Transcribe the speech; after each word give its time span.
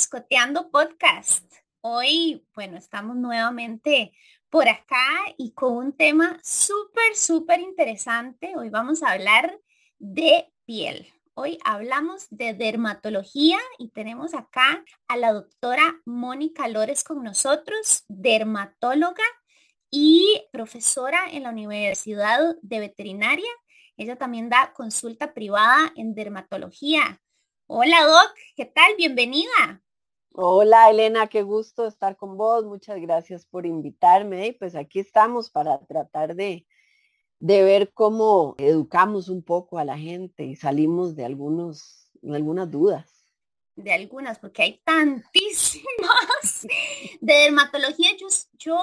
Mascoteando 0.00 0.70
Podcast. 0.70 1.44
Hoy, 1.82 2.42
bueno, 2.54 2.78
estamos 2.78 3.16
nuevamente 3.16 4.14
por 4.48 4.66
acá 4.66 5.06
y 5.36 5.52
con 5.52 5.76
un 5.76 5.92
tema 5.94 6.40
súper, 6.42 7.14
súper 7.14 7.60
interesante. 7.60 8.54
Hoy 8.56 8.70
vamos 8.70 9.02
a 9.02 9.10
hablar 9.10 9.60
de 9.98 10.50
piel. 10.64 11.06
Hoy 11.34 11.58
hablamos 11.66 12.28
de 12.30 12.54
dermatología 12.54 13.58
y 13.78 13.90
tenemos 13.90 14.32
acá 14.32 14.82
a 15.06 15.18
la 15.18 15.34
doctora 15.34 16.00
Mónica 16.06 16.66
Lores 16.66 17.04
con 17.04 17.22
nosotros, 17.22 18.06
dermatóloga 18.08 19.24
y 19.90 20.46
profesora 20.50 21.26
en 21.30 21.42
la 21.42 21.50
Universidad 21.50 22.56
de 22.62 22.80
Veterinaria. 22.80 23.50
Ella 23.98 24.16
también 24.16 24.48
da 24.48 24.72
consulta 24.72 25.34
privada 25.34 25.92
en 25.94 26.14
dermatología. 26.14 27.20
Hola 27.66 28.02
Doc, 28.06 28.34
¿qué 28.56 28.64
tal? 28.64 28.94
Bienvenida. 28.96 29.82
Hola 30.32 30.88
Elena, 30.90 31.26
qué 31.26 31.42
gusto 31.42 31.86
estar 31.88 32.16
con 32.16 32.36
vos. 32.36 32.64
Muchas 32.64 33.00
gracias 33.00 33.44
por 33.46 33.66
invitarme. 33.66 34.46
Y 34.46 34.52
pues 34.52 34.76
aquí 34.76 35.00
estamos 35.00 35.50
para 35.50 35.84
tratar 35.86 36.36
de, 36.36 36.66
de 37.40 37.62
ver 37.64 37.92
cómo 37.92 38.54
educamos 38.58 39.28
un 39.28 39.42
poco 39.42 39.78
a 39.78 39.84
la 39.84 39.98
gente 39.98 40.44
y 40.44 40.54
salimos 40.54 41.16
de 41.16 41.24
algunos, 41.24 42.12
algunas 42.22 42.70
dudas. 42.70 43.26
De 43.74 43.92
algunas, 43.92 44.38
porque 44.38 44.62
hay 44.62 44.80
tantísimas. 44.84 45.86
De 47.20 47.34
dermatología, 47.34 48.10
yo, 48.16 48.28
yo 48.58 48.78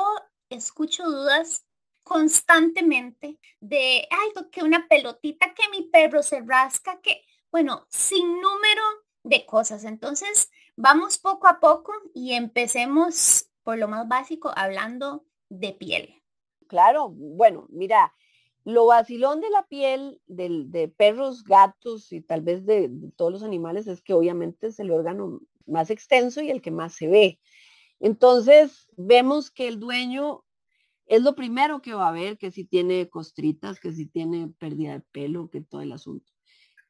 escucho 0.49 1.05
dudas 1.05 1.66
constantemente 2.03 3.38
de, 3.59 4.08
ay, 4.09 4.45
que 4.52 4.64
una 4.64 4.88
pelotita, 4.88 5.53
que 5.53 5.69
mi 5.69 5.83
perro 5.89 6.23
se 6.23 6.41
rasca, 6.41 7.02
que, 7.02 7.21
bueno, 7.52 7.86
sin 7.89 8.39
número 8.39 8.81
de 9.23 9.45
cosas. 9.45 9.83
Entonces, 9.83 10.49
vamos 10.78 11.17
poco 11.17 11.47
a 11.47 11.59
poco 11.59 11.92
y 12.14 12.33
empecemos 12.33 13.50
por 13.64 13.78
lo 13.78 13.89
más 13.89 14.08
básico 14.08 14.53
hablando 14.56 15.25
de 15.50 15.73
piel. 15.73 16.23
Claro, 16.67 17.09
bueno, 17.09 17.67
mira, 17.70 18.14
lo 18.64 18.86
vacilón 18.86 19.42
de 19.42 19.50
la 19.50 19.64
piel 19.64 20.22
de, 20.28 20.94
perros, 20.95 21.44
gatos 21.44 22.11
y 22.14 22.22
tal 22.22 22.42
vez 22.42 22.66
de, 22.66 22.88
de, 22.89 23.11
todos 23.11 23.31
los 23.31 23.44
animales 23.44 23.88
es 23.88 24.02
que 24.02 24.14
obviamente 24.14 24.67
es 24.67 24.80
el 24.80 24.92
órgano 24.92 25.42
más 25.66 25.89
extenso 25.89 26.42
y 26.42 26.52
el 26.52 26.61
que 26.61 26.72
más 26.72 26.94
se 26.94 27.08
ve. 27.08 27.39
Entonces, 28.00 28.88
vemos 28.95 29.50
que 29.52 29.67
el 29.67 29.80
dueño 29.80 30.44
es 31.08 31.23
lo 31.23 31.36
primero 31.36 31.81
que 31.81 31.94
va 31.94 32.09
a 32.09 32.11
ver, 32.11 32.38
que 32.38 32.52
si 32.52 32.66
tiene 32.66 33.09
costritas, 33.09 33.80
que 33.80 33.94
si 33.94 34.05
tiene 34.05 34.50
pérdida 34.59 34.94
de 34.94 35.05
pelo, 35.11 35.50
que 35.50 35.61
todo 35.61 35.81
el 35.81 35.94
asunto. 35.94 36.31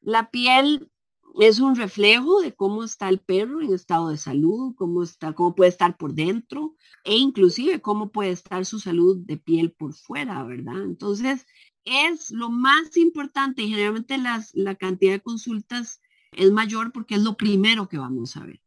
La 0.00 0.30
piel 0.30 0.90
es 1.40 1.60
un 1.60 1.76
reflejo 1.76 2.40
de 2.40 2.54
cómo 2.54 2.84
está 2.84 3.08
el 3.08 3.20
perro 3.20 3.60
en 3.60 3.72
estado 3.72 4.08
de 4.08 4.16
salud, 4.16 4.74
cómo 4.76 5.02
está, 5.02 5.32
cómo 5.32 5.54
puede 5.54 5.70
estar 5.70 5.96
por 5.96 6.14
dentro 6.14 6.74
e 7.04 7.16
inclusive 7.16 7.80
cómo 7.80 8.10
puede 8.10 8.30
estar 8.30 8.64
su 8.64 8.80
salud 8.80 9.18
de 9.18 9.36
piel 9.36 9.72
por 9.72 9.94
fuera, 9.94 10.42
¿verdad? 10.44 10.82
Entonces, 10.82 11.46
es 11.84 12.30
lo 12.30 12.50
más 12.50 12.96
importante 12.96 13.62
y 13.62 13.70
generalmente 13.70 14.18
las, 14.18 14.54
la 14.54 14.74
cantidad 14.74 15.12
de 15.12 15.22
consultas 15.22 16.00
es 16.32 16.52
mayor 16.52 16.92
porque 16.92 17.14
es 17.14 17.22
lo 17.22 17.36
primero 17.36 17.88
que 17.88 17.98
vamos 17.98 18.36
a 18.36 18.44
ver. 18.44 18.60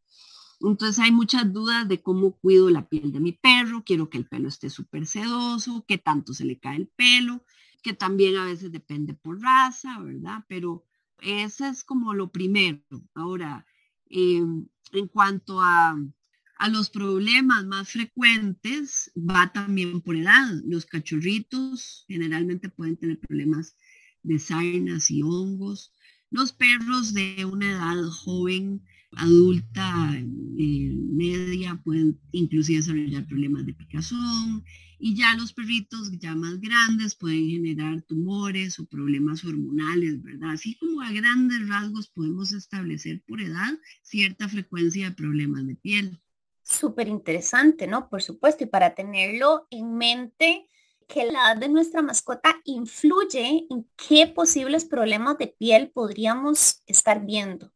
Entonces 0.61 0.99
hay 0.99 1.11
muchas 1.11 1.51
dudas 1.51 1.87
de 1.87 2.01
cómo 2.01 2.37
cuido 2.37 2.69
la 2.69 2.87
piel 2.87 3.11
de 3.11 3.19
mi 3.19 3.31
perro, 3.31 3.83
quiero 3.83 4.09
que 4.09 4.17
el 4.17 4.27
pelo 4.27 4.47
esté 4.47 4.69
súper 4.69 5.07
sedoso, 5.07 5.85
qué 5.87 5.97
tanto 5.97 6.33
se 6.33 6.45
le 6.45 6.59
cae 6.59 6.77
el 6.77 6.87
pelo, 6.87 7.43
que 7.81 7.93
también 7.93 8.37
a 8.37 8.45
veces 8.45 8.71
depende 8.71 9.13
por 9.15 9.41
raza, 9.41 9.99
¿verdad? 9.99 10.45
Pero 10.47 10.85
ese 11.21 11.69
es 11.69 11.83
como 11.83 12.13
lo 12.13 12.31
primero. 12.31 12.81
Ahora, 13.13 13.65
em, 14.09 14.67
en 14.93 15.07
cuanto 15.07 15.61
a, 15.61 15.95
a 16.57 16.69
los 16.69 16.89
problemas 16.89 17.65
más 17.65 17.91
frecuentes, 17.91 19.11
va 19.17 19.51
también 19.53 20.01
por 20.01 20.15
edad. 20.15 20.51
Los 20.65 20.85
cachorritos 20.85 22.05
generalmente 22.07 22.69
pueden 22.69 22.97
tener 22.97 23.19
problemas 23.19 23.75
de 24.23 24.39
sarnas 24.39 25.09
y 25.09 25.23
hongos. 25.23 25.93
Los 26.29 26.53
perros 26.53 27.13
de 27.13 27.45
una 27.45 27.71
edad 27.71 28.03
joven 28.09 28.83
adulta 29.15 30.13
eh, 30.57 30.95
media 31.11 31.79
pueden 31.83 32.19
inclusive 32.31 32.77
desarrollar 32.77 33.25
problemas 33.27 33.65
de 33.65 33.73
picazón 33.73 34.63
y 34.99 35.15
ya 35.15 35.33
los 35.35 35.51
perritos 35.53 36.11
ya 36.19 36.35
más 36.35 36.61
grandes 36.61 37.15
pueden 37.15 37.49
generar 37.49 38.03
tumores 38.03 38.79
o 38.79 38.85
problemas 38.85 39.43
hormonales, 39.43 40.21
¿verdad? 40.21 40.51
Así 40.51 40.77
como 40.77 41.01
a 41.01 41.11
grandes 41.11 41.67
rasgos 41.67 42.09
podemos 42.09 42.53
establecer 42.53 43.21
por 43.27 43.41
edad 43.41 43.73
cierta 44.03 44.47
frecuencia 44.47 45.09
de 45.09 45.15
problemas 45.15 45.65
de 45.65 45.75
piel. 45.75 46.21
Súper 46.63 47.07
interesante, 47.07 47.87
¿no? 47.87 48.09
Por 48.09 48.21
supuesto, 48.21 48.63
y 48.63 48.67
para 48.67 48.93
tenerlo 48.93 49.67
en 49.71 49.97
mente, 49.97 50.67
que 51.07 51.25
la 51.25 51.51
edad 51.51 51.57
de 51.57 51.69
nuestra 51.69 52.01
mascota 52.01 52.61
influye 52.63 53.65
en 53.69 53.89
qué 53.97 54.27
posibles 54.27 54.85
problemas 54.85 55.37
de 55.37 55.47
piel 55.47 55.89
podríamos 55.89 56.83
estar 56.85 57.25
viendo. 57.25 57.73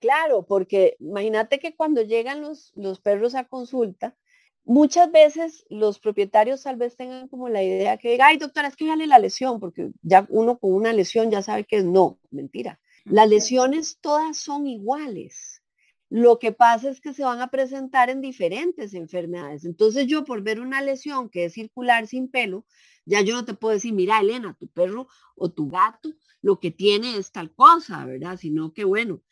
Claro, 0.00 0.46
porque 0.46 0.96
imagínate 1.00 1.58
que 1.58 1.74
cuando 1.74 2.02
llegan 2.02 2.40
los, 2.40 2.72
los 2.76 3.00
perros 3.00 3.34
a 3.34 3.44
consulta, 3.44 4.16
muchas 4.64 5.10
veces 5.10 5.64
los 5.70 5.98
propietarios 5.98 6.62
tal 6.62 6.76
vez 6.76 6.96
tengan 6.96 7.26
como 7.28 7.48
la 7.48 7.62
idea 7.62 7.96
que 7.96 8.20
ay 8.20 8.36
doctora, 8.36 8.68
es 8.68 8.76
que 8.76 8.86
dale 8.86 9.06
la 9.06 9.18
lesión, 9.18 9.58
porque 9.58 9.90
ya 10.02 10.26
uno 10.30 10.58
con 10.58 10.72
una 10.72 10.92
lesión 10.92 11.30
ya 11.30 11.42
sabe 11.42 11.64
que 11.64 11.78
es 11.78 11.84
no, 11.84 12.18
mentira. 12.30 12.80
Las 13.04 13.28
lesiones 13.28 13.98
todas 14.00 14.36
son 14.36 14.66
iguales. 14.66 15.62
Lo 16.10 16.38
que 16.38 16.52
pasa 16.52 16.90
es 16.90 17.00
que 17.00 17.12
se 17.12 17.24
van 17.24 17.40
a 17.40 17.48
presentar 17.48 18.08
en 18.08 18.20
diferentes 18.20 18.94
enfermedades. 18.94 19.64
Entonces 19.64 20.06
yo 20.06 20.24
por 20.24 20.42
ver 20.42 20.60
una 20.60 20.80
lesión 20.80 21.28
que 21.28 21.46
es 21.46 21.54
circular 21.54 22.06
sin 22.06 22.28
pelo, 22.28 22.64
ya 23.04 23.20
yo 23.22 23.34
no 23.34 23.44
te 23.44 23.54
puedo 23.54 23.74
decir, 23.74 23.92
mira 23.92 24.20
Elena, 24.20 24.56
tu 24.58 24.68
perro 24.68 25.08
o 25.34 25.50
tu 25.50 25.68
gato 25.68 26.10
lo 26.40 26.60
que 26.60 26.70
tiene 26.70 27.16
es 27.16 27.32
tal 27.32 27.52
cosa, 27.52 28.04
¿verdad? 28.04 28.36
Sino 28.38 28.72
que 28.72 28.84
bueno, 28.84 29.22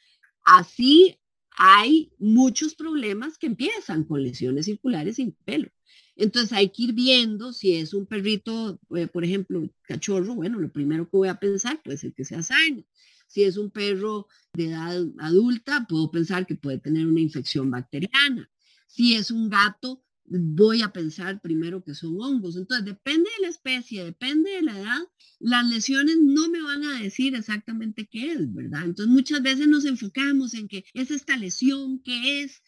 Así 0.46 1.18
hay 1.58 2.12
muchos 2.18 2.74
problemas 2.74 3.36
que 3.36 3.48
empiezan 3.48 4.04
con 4.04 4.22
lesiones 4.22 4.66
circulares 4.66 5.16
sin 5.16 5.32
pelo. 5.44 5.68
Entonces 6.14 6.52
hay 6.52 6.70
que 6.70 6.84
ir 6.84 6.92
viendo 6.94 7.52
si 7.52 7.74
es 7.76 7.92
un 7.92 8.06
perrito, 8.06 8.80
eh, 8.94 9.06
por 9.08 9.24
ejemplo, 9.24 9.68
cachorro, 9.82 10.34
bueno, 10.34 10.58
lo 10.58 10.72
primero 10.72 11.04
que 11.10 11.16
voy 11.16 11.28
a 11.28 11.40
pensar 11.40 11.82
puede 11.82 11.98
ser 11.98 12.14
que 12.14 12.24
sea 12.24 12.42
sarna. 12.42 12.84
Si 13.26 13.42
es 13.42 13.56
un 13.56 13.70
perro 13.70 14.28
de 14.54 14.66
edad 14.66 15.04
adulta, 15.18 15.84
puedo 15.88 16.10
pensar 16.10 16.46
que 16.46 16.54
puede 16.54 16.78
tener 16.78 17.06
una 17.06 17.20
infección 17.20 17.70
bacteriana. 17.70 18.48
Si 18.86 19.14
es 19.14 19.30
un 19.30 19.50
gato, 19.50 20.05
voy 20.28 20.82
a 20.82 20.92
pensar 20.92 21.40
primero 21.40 21.82
que 21.82 21.94
son 21.94 22.20
hongos. 22.20 22.56
Entonces, 22.56 22.84
depende 22.84 23.28
de 23.36 23.42
la 23.42 23.48
especie, 23.48 24.04
depende 24.04 24.50
de 24.50 24.62
la 24.62 24.78
edad, 24.78 25.00
las 25.38 25.68
lesiones 25.68 26.16
no 26.20 26.48
me 26.48 26.62
van 26.62 26.84
a 26.84 27.00
decir 27.00 27.34
exactamente 27.34 28.06
qué 28.06 28.32
es, 28.32 28.52
¿verdad? 28.52 28.84
Entonces, 28.84 29.12
muchas 29.12 29.42
veces 29.42 29.68
nos 29.68 29.84
enfocamos 29.84 30.54
en 30.54 30.68
que 30.68 30.84
es 30.94 31.10
esta 31.10 31.36
lesión, 31.36 32.00
qué 32.00 32.42
es. 32.42 32.62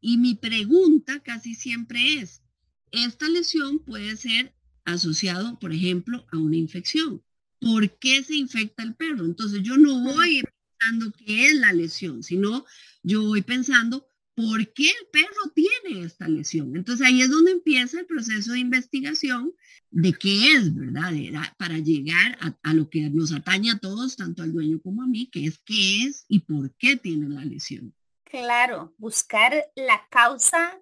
Y 0.00 0.18
mi 0.18 0.34
pregunta 0.34 1.20
casi 1.20 1.54
siempre 1.54 2.20
es, 2.20 2.42
esta 2.90 3.28
lesión 3.28 3.80
puede 3.80 4.16
ser 4.16 4.54
asociado, 4.84 5.58
por 5.58 5.72
ejemplo, 5.72 6.26
a 6.32 6.38
una 6.38 6.56
infección. 6.56 7.22
¿Por 7.60 7.98
qué 7.98 8.22
se 8.22 8.36
infecta 8.36 8.82
el 8.82 8.94
perro? 8.94 9.24
Entonces, 9.24 9.62
yo 9.62 9.76
no 9.76 10.00
voy 10.02 10.42
pensando 10.78 11.12
qué 11.12 11.48
es 11.48 11.54
la 11.56 11.72
lesión, 11.72 12.22
sino 12.22 12.64
yo 13.02 13.22
voy 13.22 13.42
pensando 13.42 14.09
¿por 14.40 14.72
qué 14.72 14.88
el 14.88 15.06
perro 15.12 15.52
tiene 15.54 16.04
esta 16.04 16.26
lesión? 16.26 16.74
Entonces 16.74 17.06
ahí 17.06 17.20
es 17.20 17.30
donde 17.30 17.52
empieza 17.52 18.00
el 18.00 18.06
proceso 18.06 18.52
de 18.52 18.60
investigación 18.60 19.52
de 19.90 20.14
qué 20.14 20.52
es, 20.52 20.74
¿verdad? 20.74 21.12
Para 21.58 21.78
llegar 21.78 22.38
a, 22.40 22.74
lo 22.74 22.88
que 22.88 23.10
nos 23.10 23.32
atañe 23.32 23.70
a 23.70 23.78
todos, 23.78 24.16
tanto 24.16 24.42
al 24.42 24.52
dueño 24.52 24.80
como 24.80 25.02
a 25.02 25.06
mí, 25.06 25.28
que 25.30 25.44
es 25.44 25.58
qué 25.58 26.04
es 26.04 26.24
y 26.28 26.40
por 26.40 26.74
qué 26.76 26.96
tiene 26.96 27.28
la 27.28 27.44
lesión. 27.44 27.94
Claro, 28.24 28.94
buscar 28.96 29.66
la 29.74 30.06
causa 30.10 30.80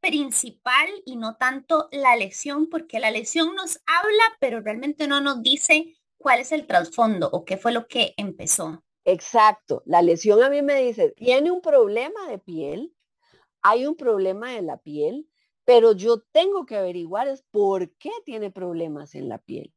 principal 0.00 0.88
y 1.06 1.16
no 1.16 1.36
tanto 1.36 1.88
la 1.92 2.16
lesión, 2.16 2.68
porque 2.68 2.98
la 2.98 3.12
lesión 3.12 3.54
nos 3.54 3.80
habla, 3.86 4.36
pero 4.40 4.60
realmente 4.60 5.06
no 5.06 5.20
nos 5.20 5.42
dice 5.42 5.94
cuál 6.16 6.40
es 6.40 6.50
el 6.50 6.66
trasfondo 6.66 7.28
o 7.30 7.44
qué 7.44 7.56
fue 7.58 7.72
lo 7.72 7.86
que 7.86 8.14
empezó. 8.16 8.82
Exacto, 9.06 9.82
la 9.84 10.00
lesión 10.00 10.42
a 10.42 10.50
mí 10.50 10.62
me 10.62 10.76
dice, 10.82 11.10
tiene 11.16 11.50
un 11.50 11.60
problema 11.60 12.28
de 12.28 12.38
piel, 12.38 12.94
hay 13.62 13.86
un 13.86 13.96
problema 13.96 14.52
de 14.52 14.62
la 14.62 14.78
piel, 14.78 15.28
pero 15.64 15.92
yo 15.94 16.20
tengo 16.32 16.66
que 16.66 16.76
averiguar 16.76 17.28
es 17.28 17.44
por 17.50 17.92
qué 17.98 18.10
tiene 18.24 18.50
problemas 18.50 19.14
en 19.16 19.28
la 19.28 19.38
piel. 19.38 19.72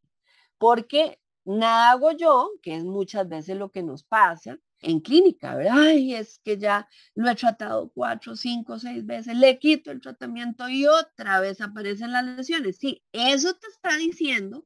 Porque 0.59 1.19
nada 1.45 1.91
hago 1.91 2.11
yo, 2.13 2.51
que 2.63 2.75
es 2.75 2.85
muchas 2.85 3.29
veces 3.29 3.57
lo 3.57 3.71
que 3.71 3.83
nos 3.83 4.03
pasa 4.03 4.59
en 4.81 5.01
clínica, 5.01 5.55
¿verdad? 5.55 5.75
Ay, 5.79 6.15
es 6.15 6.39
que 6.43 6.57
ya 6.57 6.87
lo 7.15 7.29
he 7.29 7.35
tratado 7.35 7.91
cuatro, 7.93 8.35
cinco, 8.35 8.79
seis 8.79 9.05
veces, 9.05 9.35
le 9.37 9.59
quito 9.59 9.91
el 9.91 10.01
tratamiento 10.01 10.69
y 10.69 10.87
otra 10.87 11.39
vez 11.41 11.61
aparecen 11.61 12.13
las 12.13 12.25
lesiones. 12.25 12.77
Sí, 12.79 13.03
eso 13.13 13.53
te 13.55 13.67
está 13.69 13.97
diciendo 13.97 14.65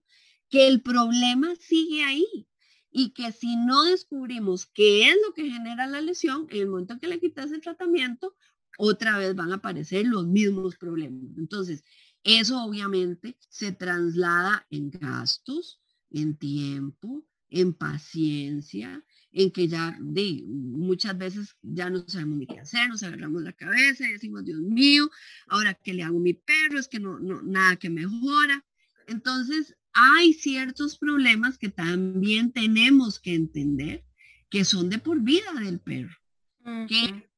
que 0.50 0.68
el 0.68 0.82
problema 0.84 1.56
sigue 1.60 2.04
ahí 2.06 2.49
y 2.92 3.12
que 3.12 3.32
si 3.32 3.56
no 3.56 3.84
descubrimos 3.84 4.66
qué 4.66 5.10
es 5.10 5.16
lo 5.26 5.34
que 5.34 5.50
genera 5.50 5.88
la 5.88 6.02
lesión, 6.02 6.48
en 6.50 6.62
el 6.62 6.70
momento 6.70 7.00
que 7.00 7.08
le 7.08 7.20
quitas 7.20 7.52
el 7.52 7.62
tratamiento, 7.62 8.36
otra 8.78 9.18
vez 9.18 9.36
van 9.36 9.52
a 9.52 9.56
aparecer 9.56 10.06
los 10.06 10.26
mismos 10.26 10.76
problemas. 10.78 11.38
Entonces, 11.38 11.84
eso 12.24 12.64
obviamente 12.64 13.38
se 13.50 13.72
traslada 13.72 14.66
en 14.70 14.90
gastos, 14.90 15.82
en 16.10 16.36
tiempo, 16.38 17.26
en 17.50 17.74
paciencia, 17.74 19.04
en 19.32 19.52
que 19.52 19.68
ya 19.68 19.98
de, 20.00 20.44
muchas 20.48 21.18
veces 21.18 21.56
ya 21.62 21.90
no 21.90 22.08
sabemos 22.08 22.38
ni 22.38 22.48
qué 22.48 22.60
hacer, 22.60 22.90
nos 22.90 23.04
agarramos 23.04 23.42
la 23.42 23.54
cabeza 23.54 24.08
y 24.08 24.14
decimos, 24.14 24.46
Dios 24.46 24.62
mío, 24.62 25.10
ahora 25.48 25.74
qué 25.74 25.94
le 25.94 26.04
hago 26.04 26.20
mi 26.20 26.34
perro, 26.34 26.80
es 26.80 26.88
que 26.88 27.00
no, 27.00 27.20
no, 27.20 27.42
nada 27.42 27.76
que 27.78 27.90
mejora. 27.90 28.66
Entonces, 29.08 29.76
hay 29.94 30.34
ciertos 30.34 30.98
problemas 30.98 31.58
que 31.58 31.70
también 31.70 32.52
tenemos 32.52 33.20
que 33.20 33.36
entender 33.36 34.06
que 34.50 34.66
son 34.66 34.90
de 34.90 35.00
por 35.00 35.22
vida 35.22 35.54
del 35.54 35.80
perro. 35.80 36.16
que 36.88 37.30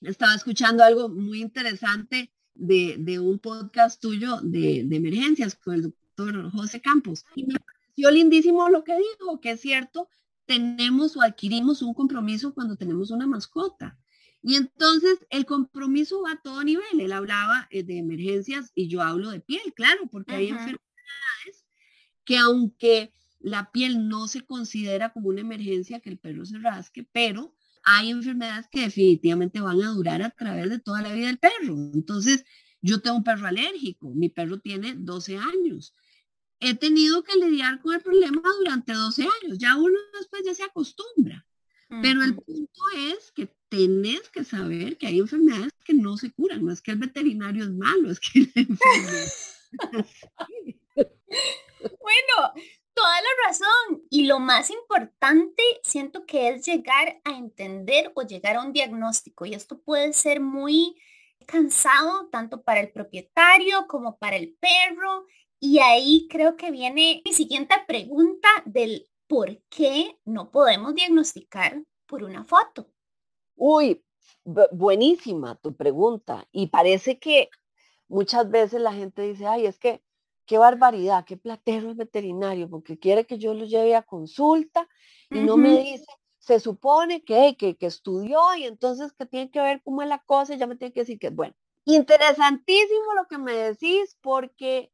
estaba 0.00 0.34
escuchando 0.34 0.82
algo 0.82 1.08
muy 1.08 1.40
interesante 1.40 2.32
de, 2.54 3.18
un 3.20 3.38
podcast 3.38 4.00
tuyo 4.00 4.40
de, 4.42 4.82
de, 4.84 4.96
emergencias 4.96 5.54
con 5.54 5.74
el 5.74 5.82
doctor 5.82 6.50
José 6.50 6.80
Campos. 6.80 7.24
Y 7.36 7.44
me 7.46 7.54
pareció 7.58 8.10
lindísimo 8.10 8.68
lo 8.68 8.82
que 8.84 8.96
dijo, 8.96 9.40
que 9.40 9.52
es 9.52 9.60
cierto, 9.60 10.08
tenemos 10.46 11.16
o 11.16 11.22
adquirimos 11.22 11.82
un 11.82 11.94
compromiso 11.94 12.54
cuando 12.54 12.76
tenemos 12.76 13.10
una 13.10 13.26
mascota. 13.26 13.98
Y 14.42 14.56
entonces 14.56 15.24
el 15.30 15.46
compromiso 15.46 16.22
va 16.22 16.32
a 16.32 16.42
todo 16.42 16.64
nivel. 16.64 17.00
Él 17.00 17.12
hablaba 17.12 17.68
eh, 17.70 17.84
de 17.84 17.98
emergencias 17.98 18.72
y 18.74 18.88
yo 18.88 19.00
hablo 19.00 19.30
de 19.30 19.40
piel, 19.40 19.72
claro, 19.74 20.08
porque 20.10 20.34
hay 20.34 20.48
enfermedades 20.48 21.61
que 22.32 22.38
aunque 22.38 23.12
la 23.40 23.70
piel 23.72 24.08
no 24.08 24.26
se 24.26 24.40
considera 24.40 25.12
como 25.12 25.28
una 25.28 25.42
emergencia 25.42 26.00
que 26.00 26.08
el 26.08 26.16
perro 26.16 26.46
se 26.46 26.56
rasque, 26.56 27.06
pero 27.12 27.54
hay 27.84 28.08
enfermedades 28.08 28.68
que 28.72 28.80
definitivamente 28.80 29.60
van 29.60 29.82
a 29.82 29.90
durar 29.90 30.22
a 30.22 30.30
través 30.30 30.70
de 30.70 30.78
toda 30.78 31.02
la 31.02 31.12
vida 31.12 31.26
del 31.26 31.38
perro. 31.38 31.76
Entonces, 31.92 32.46
yo 32.80 33.02
tengo 33.02 33.18
un 33.18 33.22
perro 33.22 33.46
alérgico, 33.46 34.14
mi 34.14 34.30
perro 34.30 34.60
tiene 34.60 34.94
12 34.96 35.36
años. 35.36 35.94
He 36.58 36.74
tenido 36.74 37.22
que 37.22 37.36
lidiar 37.36 37.82
con 37.82 37.92
el 37.92 38.00
problema 38.00 38.40
durante 38.60 38.94
12 38.94 39.24
años, 39.24 39.58
ya 39.58 39.76
uno 39.76 39.98
después 40.18 40.42
ya 40.46 40.54
se 40.54 40.62
acostumbra. 40.62 41.46
Pero 42.00 42.22
el 42.22 42.36
punto 42.36 42.80
es 42.96 43.30
que 43.32 43.54
tenés 43.68 44.26
que 44.30 44.44
saber 44.44 44.96
que 44.96 45.08
hay 45.08 45.18
enfermedades 45.18 45.74
que 45.84 45.92
no 45.92 46.16
se 46.16 46.32
curan, 46.32 46.64
no 46.64 46.72
es 46.72 46.80
que 46.80 46.92
el 46.92 46.96
veterinario 46.96 47.64
es 47.64 47.70
malo, 47.72 48.10
es 48.10 48.18
que 48.18 48.40
la 48.40 48.46
enfermedad... 48.62 49.28
bueno, 51.80 52.52
toda 52.94 53.14
la 53.20 53.48
razón. 53.48 54.02
Y 54.10 54.20
lo 54.32 54.40
más 54.40 54.70
importante, 54.70 55.62
siento 55.82 56.24
que 56.24 56.48
es 56.48 56.64
llegar 56.64 57.20
a 57.22 57.36
entender 57.36 58.10
o 58.14 58.22
llegar 58.22 58.56
a 58.56 58.62
un 58.62 58.72
diagnóstico. 58.72 59.44
Y 59.44 59.52
esto 59.52 59.78
puede 59.82 60.14
ser 60.14 60.40
muy 60.40 60.96
cansado 61.46 62.28
tanto 62.30 62.62
para 62.62 62.80
el 62.80 62.90
propietario 62.90 63.86
como 63.88 64.16
para 64.16 64.36
el 64.36 64.56
perro. 64.58 65.26
Y 65.60 65.80
ahí 65.80 66.28
creo 66.30 66.56
que 66.56 66.70
viene 66.70 67.20
mi 67.26 67.34
siguiente 67.34 67.74
pregunta 67.86 68.48
del 68.64 69.06
por 69.26 69.60
qué 69.68 70.18
no 70.24 70.50
podemos 70.50 70.94
diagnosticar 70.94 71.82
por 72.06 72.24
una 72.24 72.42
foto. 72.42 72.88
Uy, 73.54 74.02
buenísima 74.44 75.56
tu 75.56 75.76
pregunta. 75.76 76.48
Y 76.52 76.68
parece 76.68 77.18
que 77.18 77.50
muchas 78.08 78.48
veces 78.50 78.80
la 78.80 78.94
gente 78.94 79.20
dice, 79.20 79.46
ay, 79.46 79.66
es 79.66 79.78
que 79.78 80.02
qué 80.52 80.58
barbaridad, 80.58 81.24
qué 81.24 81.38
platero 81.38 81.88
el 81.88 81.94
veterinario, 81.94 82.68
porque 82.68 82.98
quiere 82.98 83.24
que 83.24 83.38
yo 83.38 83.54
lo 83.54 83.64
lleve 83.64 83.96
a 83.96 84.02
consulta 84.02 84.86
y 85.30 85.40
no 85.40 85.56
me 85.56 85.78
dice, 85.78 86.04
se 86.40 86.60
supone 86.60 87.24
que, 87.24 87.56
que, 87.58 87.78
que, 87.78 87.86
estudió 87.86 88.38
y 88.58 88.64
entonces 88.64 89.14
que 89.14 89.24
tiene 89.24 89.50
que 89.50 89.62
ver 89.62 89.80
cómo 89.82 90.02
es 90.02 90.08
la 90.08 90.18
cosa 90.18 90.52
y 90.52 90.58
ya 90.58 90.66
me 90.66 90.76
tiene 90.76 90.92
que 90.92 91.00
decir 91.00 91.18
que 91.18 91.28
es 91.28 91.34
bueno. 91.34 91.54
Interesantísimo 91.86 93.14
lo 93.16 93.26
que 93.28 93.38
me 93.38 93.54
decís 93.54 94.18
porque 94.20 94.92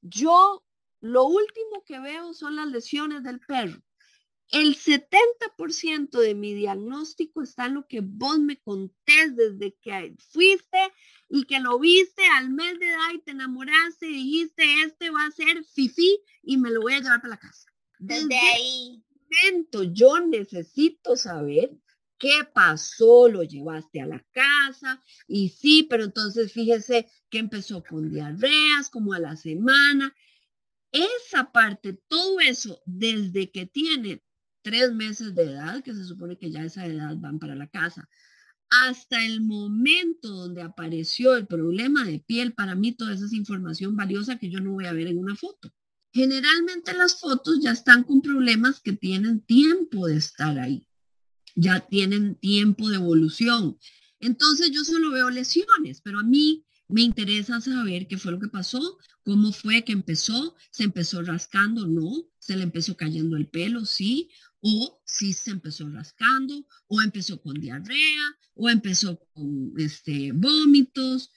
yo 0.00 0.62
lo 1.00 1.24
último 1.24 1.82
que 1.84 1.98
veo 1.98 2.32
son 2.32 2.54
las 2.54 2.68
lesiones 2.68 3.24
del 3.24 3.40
perro. 3.40 3.80
El 4.52 4.76
70% 4.76 6.18
de 6.18 6.34
mi 6.34 6.54
diagnóstico 6.54 7.40
está 7.40 7.66
en 7.66 7.74
lo 7.74 7.86
que 7.86 8.00
vos 8.00 8.40
me 8.40 8.60
contés 8.60 9.36
desde 9.36 9.76
que 9.80 10.16
fuiste 10.18 10.78
y 11.28 11.44
que 11.44 11.60
lo 11.60 11.78
viste 11.78 12.22
al 12.36 12.50
mes 12.50 12.76
de 12.80 12.88
edad 12.88 13.14
y 13.14 13.20
te 13.20 13.30
enamoraste 13.30 14.08
y 14.08 14.14
dijiste, 14.14 14.82
este 14.82 15.10
va 15.10 15.24
a 15.24 15.30
ser 15.30 15.62
fifi 15.64 16.18
y 16.42 16.56
me 16.56 16.70
lo 16.70 16.80
voy 16.80 16.94
a 16.94 17.00
llevar 17.00 17.20
para 17.20 17.34
la 17.34 17.38
casa. 17.38 17.70
Desde, 18.00 18.36
ahí. 18.36 19.04
Momento, 19.30 19.84
yo 19.84 20.18
necesito 20.26 21.14
saber 21.14 21.70
qué 22.18 22.42
pasó, 22.52 23.28
lo 23.28 23.44
llevaste 23.44 24.00
a 24.00 24.06
la 24.06 24.26
casa 24.32 25.00
y 25.28 25.50
sí, 25.50 25.84
pero 25.88 26.02
entonces 26.02 26.52
fíjese 26.52 27.06
que 27.30 27.38
empezó 27.38 27.84
con 27.84 28.10
diarreas 28.10 28.90
como 28.90 29.12
a 29.12 29.20
la 29.20 29.36
semana. 29.36 30.12
Esa 30.90 31.52
parte, 31.52 31.92
todo 32.08 32.40
eso, 32.40 32.82
desde 32.84 33.52
que 33.52 33.66
tiene 33.66 34.24
tres 34.62 34.92
meses 34.92 35.34
de 35.34 35.44
edad, 35.44 35.82
que 35.82 35.94
se 35.94 36.04
supone 36.04 36.38
que 36.38 36.50
ya 36.50 36.64
esa 36.64 36.86
edad 36.86 37.16
van 37.16 37.38
para 37.38 37.54
la 37.54 37.68
casa, 37.68 38.08
hasta 38.70 39.24
el 39.24 39.40
momento 39.40 40.28
donde 40.28 40.62
apareció 40.62 41.34
el 41.34 41.46
problema 41.46 42.04
de 42.04 42.20
piel, 42.20 42.54
para 42.54 42.74
mí 42.76 42.92
toda 42.92 43.14
esa 43.14 43.26
es 43.26 43.32
información 43.32 43.96
valiosa 43.96 44.38
que 44.38 44.48
yo 44.48 44.60
no 44.60 44.72
voy 44.72 44.86
a 44.86 44.92
ver 44.92 45.08
en 45.08 45.18
una 45.18 45.34
foto. 45.34 45.72
Generalmente 46.12 46.92
las 46.94 47.18
fotos 47.20 47.60
ya 47.60 47.72
están 47.72 48.04
con 48.04 48.22
problemas 48.22 48.80
que 48.80 48.92
tienen 48.92 49.40
tiempo 49.40 50.06
de 50.06 50.16
estar 50.16 50.58
ahí, 50.58 50.86
ya 51.56 51.80
tienen 51.80 52.36
tiempo 52.36 52.88
de 52.88 52.96
evolución. 52.96 53.76
Entonces 54.20 54.70
yo 54.70 54.84
solo 54.84 55.10
veo 55.10 55.30
lesiones, 55.30 56.00
pero 56.00 56.20
a 56.20 56.24
mí 56.24 56.64
me 56.88 57.02
interesa 57.02 57.60
saber 57.60 58.06
qué 58.08 58.18
fue 58.18 58.32
lo 58.32 58.40
que 58.40 58.48
pasó, 58.48 58.98
cómo 59.24 59.52
fue 59.52 59.84
que 59.84 59.92
empezó, 59.92 60.56
se 60.70 60.84
empezó 60.84 61.22
rascando, 61.22 61.86
no, 61.86 62.10
se 62.38 62.56
le 62.56 62.64
empezó 62.64 62.96
cayendo 62.96 63.36
el 63.36 63.48
pelo, 63.48 63.84
sí, 63.84 64.30
o 64.60 65.00
si 65.04 65.32
se 65.32 65.50
empezó 65.50 65.88
rascando, 65.88 66.66
o 66.86 67.00
empezó 67.00 67.40
con 67.40 67.54
diarrea, 67.54 68.36
o 68.54 68.68
empezó 68.68 69.18
con 69.32 69.72
este, 69.78 70.32
vómitos. 70.32 71.30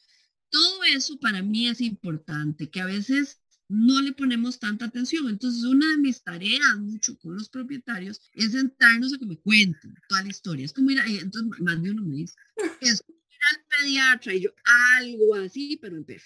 Todo 0.50 0.84
eso 0.84 1.20
para 1.20 1.42
mí 1.42 1.68
es 1.68 1.82
importante, 1.82 2.70
que 2.70 2.82
a 2.82 2.86
veces 2.86 3.39
no 3.70 4.01
le 4.01 4.13
ponemos 4.13 4.60
tanta 4.60 4.86
atención. 4.86 5.30
Entonces, 5.30 5.63
una 5.63 5.89
de 5.92 5.98
mis 5.98 6.24
tareas 6.24 6.77
mucho 6.80 7.18
con 7.20 7.36
los 7.36 7.50
propietarios 7.50 8.22
es 8.34 8.51
sentarnos 8.51 9.13
a 9.13 9.18
que 9.18 9.25
me 9.25 9.39
cuenten 9.39 9.96
toda 10.08 10.24
la 10.24 10.30
historia. 10.30 10.65
Es 10.65 10.74
como 10.74 10.92
ir 10.92 11.00
ahí, 11.00 11.18
entonces 11.18 11.60
más 11.62 11.82
de 11.82 11.92
uno 11.92 12.03
me 12.03 12.18
dice, 12.18 12.36
es 12.82 13.03
ir 13.08 13.39
al 13.51 13.65
pediatra 13.65 14.34
y 14.34 14.42
yo 14.42 14.51
algo 15.00 15.36
así, 15.36 15.77
pero 15.82 15.96
en 15.96 16.06
perro. 16.06 16.24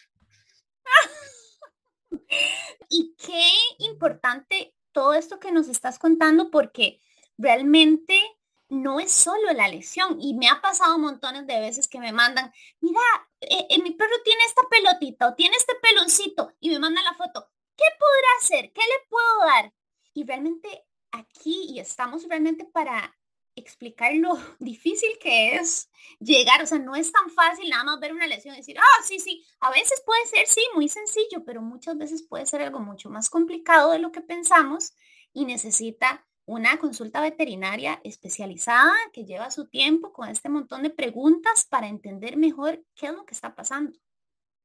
y 2.90 3.16
qué 3.18 3.50
importante 3.80 4.74
todo 4.98 5.14
esto 5.14 5.40
que 5.40 5.52
nos 5.52 5.68
estás 5.68 6.00
contando 6.00 6.50
porque 6.50 7.00
realmente 7.38 8.20
no 8.68 9.00
es 9.00 9.12
solo 9.12 9.54
la 9.54 9.68
lesión 9.68 10.20
y 10.20 10.34
me 10.34 10.50
ha 10.50 10.60
pasado 10.60 10.98
montones 10.98 11.46
de 11.46 11.60
veces 11.60 11.88
que 11.88 12.00
me 12.00 12.12
mandan, 12.12 12.52
mira, 12.80 13.00
eh, 13.42 13.68
eh, 13.70 13.84
mi 13.84 13.92
perro 13.92 14.16
tiene 14.26 14.42
esta 14.48 14.64
pelotita 14.68 15.28
o 15.28 15.36
tiene 15.36 15.56
este 15.56 15.76
peloncito 15.76 16.52
y 16.60 16.72
me 16.72 16.80
mandan 16.80 17.04
la 17.04 17.14
foto. 17.14 17.48
¿Qué 17.76 17.84
podrá 18.00 18.28
hacer? 18.40 18.74
¿Qué 18.74 18.82
le 18.82 19.08
puedo 19.08 19.38
dar? 19.46 19.72
Y 20.16 20.26
realmente 20.26 20.88
aquí 21.12 21.68
y 21.70 21.80
estamos 21.80 22.24
realmente 22.28 22.66
para 22.66 23.16
explicar 23.58 24.14
lo 24.16 24.38
difícil 24.60 25.10
que 25.20 25.56
es 25.56 25.90
llegar, 26.20 26.62
o 26.62 26.68
sea, 26.68 26.80
no 26.80 26.96
es 26.96 27.12
tan 27.12 27.30
fácil 27.30 27.70
nada 27.70 27.84
más 27.84 28.00
ver 28.00 28.14
una 28.14 28.28
lesión 28.28 28.56
y 28.56 28.60
decir, 28.60 28.78
ah, 28.80 29.04
sí, 29.04 29.20
sí, 29.20 29.46
a 29.60 29.72
veces 29.72 30.02
puede 30.06 30.26
ser, 30.28 30.48
sí, 30.48 30.62
muy 30.76 30.88
sencillo, 30.88 31.44
pero 31.46 31.62
muchas 31.62 31.98
veces 31.98 32.24
puede 32.24 32.46
ser 32.46 32.62
algo 32.62 32.80
mucho 32.80 33.10
más 33.10 33.30
complicado 33.30 33.92
de 33.92 34.00
lo 34.00 34.12
que 34.12 34.22
pensamos 34.22 34.94
y 35.34 35.46
necesita 35.46 36.26
una 36.46 36.80
consulta 36.80 37.20
veterinaria 37.20 38.00
especializada 38.06 38.94
que 39.12 39.26
lleva 39.26 39.52
su 39.52 39.68
tiempo 39.68 40.14
con 40.14 40.30
este 40.30 40.48
montón 40.48 40.82
de 40.82 40.90
preguntas 40.90 41.66
para 41.70 41.88
entender 41.88 42.38
mejor 42.38 42.82
qué 42.96 43.08
es 43.08 43.14
lo 43.14 43.26
que 43.26 43.34
está 43.34 43.54
pasando. 43.54 44.00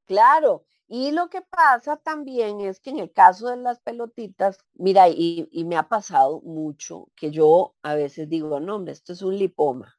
Claro, 0.05 0.65
y 0.95 1.11
lo 1.11 1.31
que 1.31 1.41
pasa 1.41 1.97
también 1.97 2.61
es 2.61 2.79
que 2.79 2.91
en 2.91 2.99
el 2.99 3.11
caso 3.11 3.49
de 3.49 3.57
las 3.57 3.81
pelotitas, 3.81 4.59
mira, 4.75 5.09
y, 5.09 5.49
me 5.65 5.77
ha 5.77 5.89
pasado 5.89 6.43
mucho 6.43 7.09
que 7.17 7.31
yo 7.31 7.75
a 7.81 7.95
veces 7.95 8.29
digo, 8.29 8.61
no, 8.61 8.77
hombre, 8.77 8.93
esto 8.93 9.15
es 9.15 9.23
un 9.23 9.39
lipoma, 9.39 9.99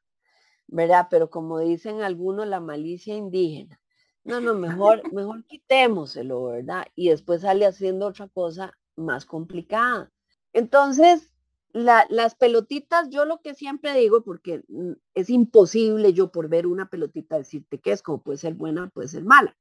¿verdad? 0.68 1.08
Pero 1.10 1.30
como 1.30 1.58
dicen 1.58 2.02
algunos, 2.02 2.46
la 2.46 2.60
malicia 2.60 3.16
indígena. 3.16 3.80
No, 4.22 4.40
no, 4.40 4.54
mejor, 4.54 5.02
mejor 5.12 5.44
quitémoselo, 5.46 6.44
¿verdad? 6.44 6.86
Y 6.94 7.08
después 7.08 7.40
sale 7.40 7.66
haciendo 7.66 8.06
otra 8.06 8.28
cosa 8.28 8.78
más 8.94 9.26
complicada. 9.26 10.12
Entonces, 10.52 11.34
las 11.72 12.36
pelotitas, 12.36 13.10
yo 13.10 13.24
lo 13.24 13.40
que 13.40 13.54
siempre 13.54 13.94
digo, 13.94 14.22
porque 14.22 14.62
mm, 14.68 14.92
es 15.14 15.28
imposible 15.28 16.12
yo 16.12 16.30
por 16.30 16.48
ver 16.48 16.68
una 16.68 16.88
pelotita 16.88 17.36
decirte 17.36 17.80
que 17.80 17.90
es, 17.90 18.00
como 18.00 18.22
puede 18.22 18.38
ser 18.38 18.54
buena, 18.54 18.90
puede 18.90 19.08
ser 19.08 19.24
mala. 19.24 19.56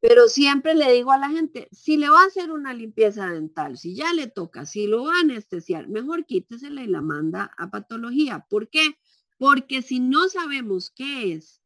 Pero 0.00 0.28
siempre 0.28 0.74
le 0.74 0.92
digo 0.92 1.12
a 1.12 1.18
la 1.18 1.30
gente, 1.30 1.68
si 1.72 1.96
le 1.96 2.08
va 2.08 2.22
a 2.22 2.26
hacer 2.26 2.50
una 2.50 2.74
limpieza 2.74 3.30
dental, 3.30 3.78
si 3.78 3.94
ya 3.94 4.12
le 4.12 4.26
toca, 4.26 4.66
si 4.66 4.86
lo 4.86 5.04
va 5.04 5.16
a 5.16 5.20
anestesiar, 5.20 5.88
mejor 5.88 6.26
quítesela 6.26 6.82
y 6.82 6.86
la 6.86 7.02
manda 7.02 7.52
a 7.56 7.70
patología. 7.70 8.46
¿Por 8.48 8.68
qué? 8.68 8.98
Porque 9.38 9.82
si 9.82 10.00
no 10.00 10.28
sabemos 10.28 10.90
qué 10.90 11.32
es 11.32 11.62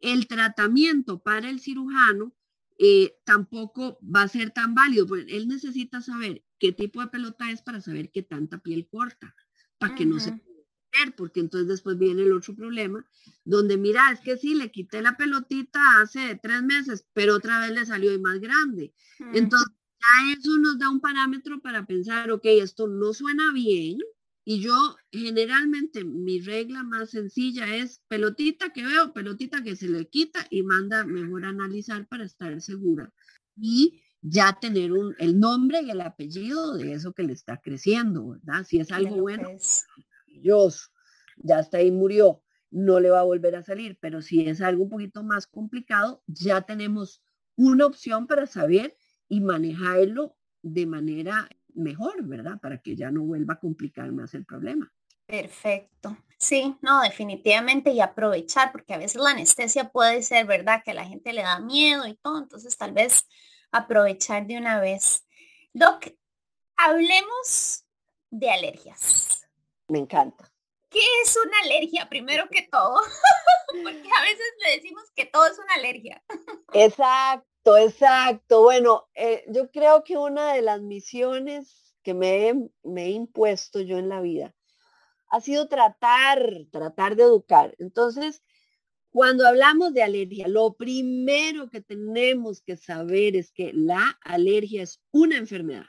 el 0.00 0.26
tratamiento 0.26 1.22
para 1.22 1.50
el 1.50 1.60
cirujano, 1.60 2.34
eh, 2.78 3.16
tampoco 3.24 3.98
va 4.02 4.22
a 4.22 4.28
ser 4.28 4.50
tan 4.50 4.74
válido. 4.74 5.14
él 5.16 5.48
necesita 5.48 6.00
saber 6.00 6.44
qué 6.58 6.72
tipo 6.72 7.00
de 7.00 7.08
pelota 7.08 7.50
es 7.50 7.62
para 7.62 7.80
saber 7.80 8.10
qué 8.10 8.22
tanta 8.22 8.58
piel 8.58 8.88
corta, 8.88 9.34
para 9.78 9.94
que 9.94 10.06
no 10.06 10.20
se 10.20 10.40
porque 11.16 11.40
entonces 11.40 11.68
después 11.68 11.98
viene 11.98 12.22
el 12.22 12.32
otro 12.32 12.54
problema, 12.54 13.06
donde 13.44 13.76
mira, 13.76 14.10
es 14.12 14.20
que 14.20 14.36
sí, 14.36 14.54
le 14.54 14.70
quité 14.70 15.02
la 15.02 15.16
pelotita 15.16 16.00
hace 16.00 16.38
tres 16.42 16.62
meses, 16.62 17.06
pero 17.12 17.36
otra 17.36 17.60
vez 17.60 17.72
le 17.72 17.86
salió 17.86 18.12
y 18.12 18.18
más 18.18 18.40
grande. 18.40 18.92
Entonces, 19.32 19.68
ya 20.00 20.32
eso 20.32 20.58
nos 20.58 20.78
da 20.78 20.90
un 20.90 21.00
parámetro 21.00 21.60
para 21.60 21.86
pensar, 21.86 22.30
ok, 22.30 22.44
esto 22.44 22.88
no 22.88 23.12
suena 23.12 23.52
bien. 23.52 23.98
Y 24.44 24.60
yo 24.62 24.96
generalmente 25.12 26.04
mi 26.04 26.40
regla 26.40 26.82
más 26.82 27.10
sencilla 27.10 27.76
es 27.76 28.00
pelotita 28.08 28.72
que 28.72 28.82
veo, 28.82 29.12
pelotita 29.12 29.62
que 29.62 29.76
se 29.76 29.88
le 29.88 30.08
quita 30.08 30.46
y 30.48 30.62
manda 30.62 31.04
mejor 31.04 31.44
analizar 31.44 32.08
para 32.08 32.24
estar 32.24 32.58
segura. 32.62 33.12
Y 33.56 34.00
ya 34.22 34.58
tener 34.58 34.92
un, 34.92 35.14
el 35.18 35.38
nombre 35.38 35.82
y 35.82 35.90
el 35.90 36.00
apellido 36.00 36.76
de 36.76 36.94
eso 36.94 37.12
que 37.12 37.24
le 37.24 37.34
está 37.34 37.58
creciendo, 37.58 38.28
¿verdad? 38.30 38.64
Si 38.66 38.78
es 38.78 38.90
algo 38.90 39.16
bueno, 39.16 39.48
Dios, 40.38 40.92
ya 41.36 41.60
está 41.60 41.78
ahí 41.78 41.90
murió, 41.90 42.42
no 42.70 43.00
le 43.00 43.10
va 43.10 43.20
a 43.20 43.24
volver 43.24 43.56
a 43.56 43.62
salir, 43.62 43.98
pero 44.00 44.22
si 44.22 44.46
es 44.46 44.60
algo 44.60 44.84
un 44.84 44.90
poquito 44.90 45.22
más 45.22 45.46
complicado, 45.46 46.22
ya 46.26 46.62
tenemos 46.62 47.22
una 47.56 47.86
opción 47.86 48.26
para 48.26 48.46
saber 48.46 48.96
y 49.28 49.40
manejarlo 49.40 50.36
de 50.62 50.86
manera 50.86 51.48
mejor, 51.74 52.24
¿verdad? 52.24 52.60
Para 52.60 52.78
que 52.78 52.96
ya 52.96 53.10
no 53.10 53.22
vuelva 53.22 53.54
a 53.54 53.60
complicar 53.60 54.10
más 54.12 54.34
el 54.34 54.44
problema. 54.44 54.92
Perfecto. 55.26 56.16
Sí, 56.38 56.76
no, 56.82 57.02
definitivamente 57.02 57.90
y 57.90 58.00
aprovechar, 58.00 58.70
porque 58.72 58.94
a 58.94 58.98
veces 58.98 59.20
la 59.20 59.30
anestesia 59.30 59.90
puede 59.90 60.22
ser, 60.22 60.46
¿verdad? 60.46 60.82
Que 60.84 60.92
a 60.92 60.94
la 60.94 61.04
gente 61.04 61.32
le 61.32 61.42
da 61.42 61.60
miedo 61.60 62.06
y 62.06 62.14
todo, 62.14 62.38
entonces 62.38 62.76
tal 62.76 62.92
vez 62.92 63.26
aprovechar 63.70 64.46
de 64.46 64.56
una 64.56 64.80
vez. 64.80 65.26
Doc, 65.72 66.06
hablemos 66.76 67.84
de 68.30 68.50
alergias. 68.50 69.37
Me 69.88 69.98
encanta. 69.98 70.50
¿Qué 70.90 71.00
es 71.22 71.36
una 71.44 71.58
alergia 71.64 72.08
primero 72.08 72.48
que 72.48 72.68
todo? 72.70 73.00
Porque 73.82 74.08
a 74.16 74.22
veces 74.22 74.46
le 74.64 74.76
decimos 74.76 75.02
que 75.14 75.26
todo 75.26 75.46
es 75.46 75.58
una 75.58 75.74
alergia. 75.74 76.22
Exacto, 76.72 77.76
exacto. 77.76 78.62
Bueno, 78.62 79.08
eh, 79.14 79.44
yo 79.48 79.70
creo 79.70 80.04
que 80.04 80.16
una 80.16 80.54
de 80.54 80.62
las 80.62 80.80
misiones 80.80 81.94
que 82.02 82.14
me 82.14 82.70
me 82.82 83.06
he 83.06 83.10
impuesto 83.10 83.80
yo 83.80 83.98
en 83.98 84.08
la 84.08 84.20
vida 84.20 84.54
ha 85.30 85.40
sido 85.40 85.68
tratar, 85.68 86.66
tratar 86.70 87.16
de 87.16 87.24
educar. 87.24 87.74
Entonces, 87.78 88.42
cuando 89.10 89.46
hablamos 89.46 89.94
de 89.94 90.02
alergia, 90.02 90.48
lo 90.48 90.74
primero 90.74 91.68
que 91.68 91.80
tenemos 91.80 92.62
que 92.62 92.76
saber 92.76 93.36
es 93.36 93.52
que 93.52 93.72
la 93.72 94.18
alergia 94.22 94.82
es 94.82 95.02
una 95.10 95.36
enfermedad. 95.36 95.86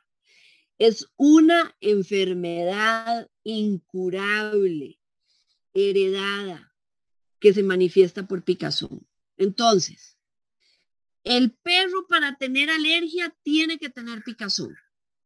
Es 0.80 1.08
una 1.18 1.76
enfermedad 1.82 3.30
incurable, 3.44 5.00
heredada, 5.74 6.74
que 7.40 7.54
se 7.54 7.64
manifiesta 7.64 8.28
por 8.28 8.44
picazón. 8.44 9.08
Entonces, 9.38 10.18
el 11.24 11.52
perro 11.52 12.08
para 12.08 12.38
tener 12.38 12.70
alergia 12.70 13.36
tiene 13.44 13.78
que 13.78 13.90
tener 13.90 14.24
picazón. 14.24 14.76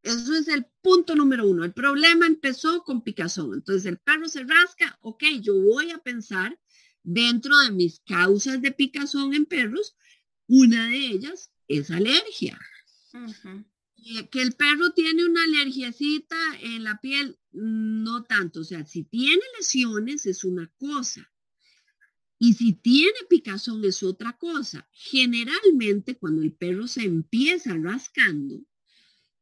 Eso 0.01 0.35
es 0.35 0.47
el 0.49 0.65
punto 0.81 1.15
número 1.15 1.47
uno. 1.47 1.63
El 1.63 1.73
problema 1.73 2.27
empezó 2.27 2.83
con 2.83 3.03
picazón. 3.03 3.53
Entonces 3.53 3.85
el 3.85 3.97
perro 3.99 4.27
se 4.27 4.43
rasca, 4.43 4.97
ok, 5.01 5.23
yo 5.39 5.55
voy 5.55 5.91
a 5.91 5.99
pensar 5.99 6.59
dentro 7.03 7.57
de 7.59 7.71
mis 7.71 8.01
causas 8.01 8.61
de 8.61 8.71
picazón 8.71 9.33
en 9.33 9.45
perros, 9.45 9.95
una 10.47 10.87
de 10.89 10.97
ellas 10.97 11.51
es 11.67 11.89
alergia 11.89 12.59
que 14.31 14.41
el 14.41 14.53
perro 14.53 14.91
tiene 14.91 15.25
una 15.25 15.43
alergiacita 15.43 16.37
en 16.61 16.83
la 16.83 16.99
piel, 16.99 17.37
no 17.51 18.23
tanto. 18.23 18.61
O 18.61 18.63
sea, 18.63 18.85
si 18.85 19.03
tiene 19.03 19.41
lesiones 19.57 20.25
es 20.25 20.43
una 20.43 20.71
cosa. 20.77 21.31
Y 22.37 22.53
si 22.53 22.73
tiene 22.73 23.13
picazón 23.29 23.85
es 23.85 24.03
otra 24.03 24.37
cosa. 24.37 24.87
Generalmente 24.91 26.17
cuando 26.17 26.41
el 26.41 26.51
perro 26.51 26.87
se 26.87 27.03
empieza 27.03 27.75
rascando, 27.77 28.65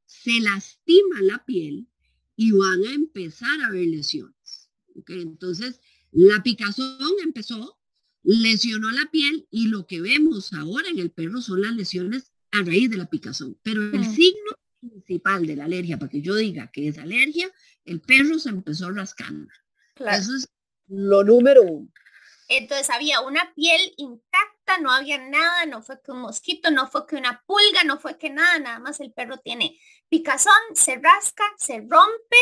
se 0.06 0.40
lastima 0.40 1.22
la 1.22 1.44
piel 1.46 1.88
y 2.36 2.52
van 2.52 2.84
a 2.84 2.94
empezar 2.94 3.62
a 3.62 3.72
ver 3.72 3.88
lesiones. 3.88 4.70
Entonces, 5.08 5.80
la 6.12 6.44
picazón 6.44 7.14
empezó, 7.24 7.80
lesionó 8.24 8.92
la 8.92 9.10
piel 9.10 9.48
y 9.50 9.68
lo 9.68 9.88
que 9.88 10.02
vemos 10.02 10.54
ahora 10.54 10.90
en 10.90 11.00
el 11.00 11.12
perro 11.12 11.42
son 11.42 11.62
las 11.62 11.76
lesiones 11.76 12.31
a 12.52 12.64
raíz 12.64 12.90
de 12.90 12.98
la 12.98 13.06
picazón. 13.06 13.58
Pero 13.64 13.82
el 13.82 14.00
mm. 14.00 14.16
signo 14.16 14.52
principal 14.80 15.46
de 15.46 15.56
la 15.56 15.66
alergia, 15.66 15.98
para 15.98 16.10
que 16.10 16.22
yo 16.22 16.36
diga 16.36 16.70
que 16.72 16.88
es 16.88 16.98
alergia, 16.98 17.50
el 17.86 18.02
perro 18.02 18.40
se 18.40 18.50
empezó 18.50 18.92
rascando. 18.92 19.52
Eso 19.96 20.36
es 20.36 20.48
lo 20.88 21.24
número 21.24 21.64
uno. 21.64 21.90
Entonces 22.48 22.90
había 22.90 23.22
una 23.22 23.54
piel 23.56 23.94
intacta, 23.96 24.78
no 24.82 24.92
había 24.92 25.18
nada, 25.18 25.66
no 25.68 25.82
fue 25.82 26.02
que 26.02 26.12
un 26.12 26.20
mosquito, 26.20 26.70
no 26.70 26.88
fue 26.88 27.08
que 27.08 27.16
una 27.16 27.42
pulga, 27.46 27.86
no 27.86 27.98
fue 27.98 28.18
que 28.18 28.30
nada, 28.30 28.60
nada 28.60 28.80
más 28.80 29.00
el 29.00 29.14
perro 29.14 29.38
tiene 29.38 29.80
picazón, 30.10 30.54
se 30.74 30.98
rasca, 30.98 31.46
se 31.58 31.78
rompe 31.80 32.38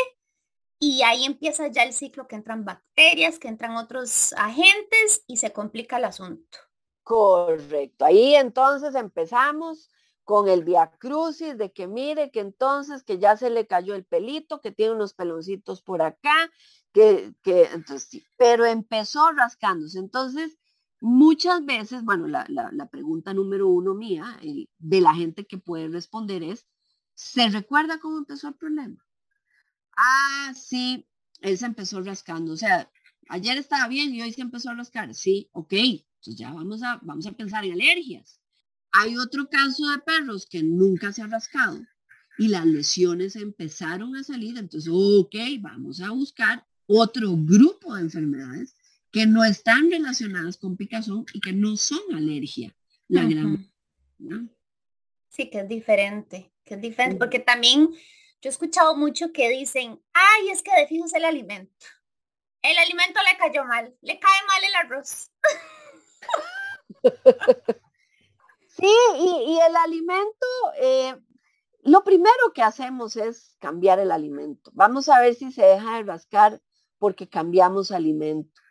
y 0.80 1.04
ahí 1.04 1.26
empieza 1.26 1.68
ya 1.68 1.84
el 1.84 1.94
ciclo 1.94 2.28
que 2.28 2.38
entran 2.38 2.66
bacterias, 2.66 3.38
que 3.38 3.50
entran 3.50 3.76
otros 3.76 4.34
agentes 4.34 5.24
y 5.28 5.38
se 5.38 5.54
complica 5.54 5.98
el 5.98 6.06
asunto. 6.06 6.58
Correcto, 7.04 8.06
ahí 8.06 8.34
entonces 8.34 8.96
empezamos 8.96 9.90
con 10.30 10.48
el 10.48 10.64
crucis 11.00 11.58
de 11.58 11.72
que 11.72 11.88
mire 11.88 12.30
que 12.30 12.40
entonces 12.40 13.02
que 13.02 13.18
ya 13.18 13.36
se 13.36 13.50
le 13.50 13.66
cayó 13.66 13.96
el 13.96 14.06
pelito, 14.06 14.62
que 14.62 14.72
tiene 14.72 14.94
unos 14.94 15.16
peloncitos 15.16 15.82
por 15.82 16.04
acá, 16.04 16.52
que, 16.94 17.34
que 17.42 17.64
entonces 17.74 18.10
sí, 18.12 18.24
pero 18.38 18.64
empezó 18.68 19.32
rascándose. 19.32 19.98
Entonces, 19.98 20.60
muchas 21.02 21.66
veces, 21.66 22.04
bueno, 22.04 22.28
la, 22.28 22.46
la, 22.48 22.90
pregunta 22.92 23.34
número 23.34 23.70
uno 23.70 23.96
mía, 23.96 24.40
de 24.78 25.02
la 25.02 25.16
gente 25.16 25.48
que 25.48 25.58
puede 25.58 25.88
responder 25.88 26.44
es, 26.44 26.68
¿se 27.16 27.50
recuerda 27.50 28.00
cómo 28.00 28.20
empezó 28.20 28.50
el 28.50 28.54
problema? 28.54 29.04
Ah, 29.98 30.54
sí, 30.54 31.08
él 31.42 31.58
se 31.58 31.66
empezó 31.66 32.04
rascando, 32.04 32.54
o 32.54 32.58
sea, 32.58 32.92
ayer 33.30 33.58
estaba 33.58 33.88
bien 33.88 34.14
y 34.14 34.22
hoy 34.22 34.32
se 34.32 34.42
empezó 34.42 34.70
a 34.70 34.76
rascar. 34.76 35.12
Sí, 35.16 35.50
ok, 35.54 35.74
entonces 35.74 36.36
ya 36.38 36.54
vamos 36.54 36.84
a, 36.84 37.00
vamos 37.02 37.26
a 37.26 37.32
pensar 37.32 37.66
en 37.66 37.74
alergias. 37.74 38.39
Hay 38.92 39.18
otro 39.18 39.50
caso 39.50 39.90
de 39.90 40.00
perros 40.00 40.46
que 40.46 40.64
nunca 40.64 41.12
se 41.12 41.22
ha 41.22 41.28
rascado 41.28 41.80
y 42.38 42.48
las 42.48 42.66
lesiones 42.66 43.36
empezaron 43.36 44.16
a 44.16 44.24
salir. 44.24 44.58
Entonces, 44.58 44.92
ok, 44.94 45.36
vamos 45.60 46.02
a 46.02 46.10
buscar 46.12 46.66
otro 46.88 47.36
grupo 47.36 47.96
de 47.96 48.02
enfermedades 48.02 48.76
que 49.12 49.26
no 49.26 49.44
están 49.44 49.92
relacionadas 49.92 50.58
con 50.58 50.78
picazón 50.78 51.26
y 51.34 51.42
que 51.42 51.54
no 51.54 51.76
son 51.76 52.00
alergia. 52.14 52.76
La 53.08 53.28
Sí, 55.30 55.50
que 55.50 55.60
es 55.60 55.68
diferente, 55.68 56.52
que 56.64 56.76
es 56.76 56.82
diferente, 56.82 57.18
porque 57.18 57.40
también 57.40 57.90
yo 58.42 58.50
he 58.50 58.50
escuchado 58.50 58.96
mucho 58.96 59.32
que 59.32 59.50
dicen, 59.50 60.02
ay, 60.14 60.50
es 60.50 60.62
que 60.64 60.72
de 60.76 60.88
fijo 60.88 61.06
es 61.06 61.14
el 61.14 61.26
alimento. 61.26 61.86
El 62.62 62.78
alimento 62.78 63.20
le 63.30 63.38
cayó 63.38 63.66
mal, 63.66 63.96
le 64.02 64.20
cae 64.20 64.42
mal 64.48 64.64
el 64.64 64.76
arroz. 64.76 65.32
Sí, 68.80 68.88
y, 69.18 69.60
el 69.60 69.76
alimento, 69.76 70.48
eh, 70.80 71.16
lo 71.84 72.04
primero 72.06 72.54
que 72.54 72.62
hacemos 72.62 73.18
es 73.18 73.58
cambiar 73.60 74.00
el 74.00 74.10
alimento. 74.10 74.72
Vamos 74.74 75.10
a 75.10 75.20
ver 75.20 75.36
si 75.36 75.52
se 75.52 75.64
deja 75.64 75.98
de 75.98 76.04
rascar 76.04 76.62
porque 76.98 77.28
cambiamos 77.28 77.92
alimento. 77.92 78.62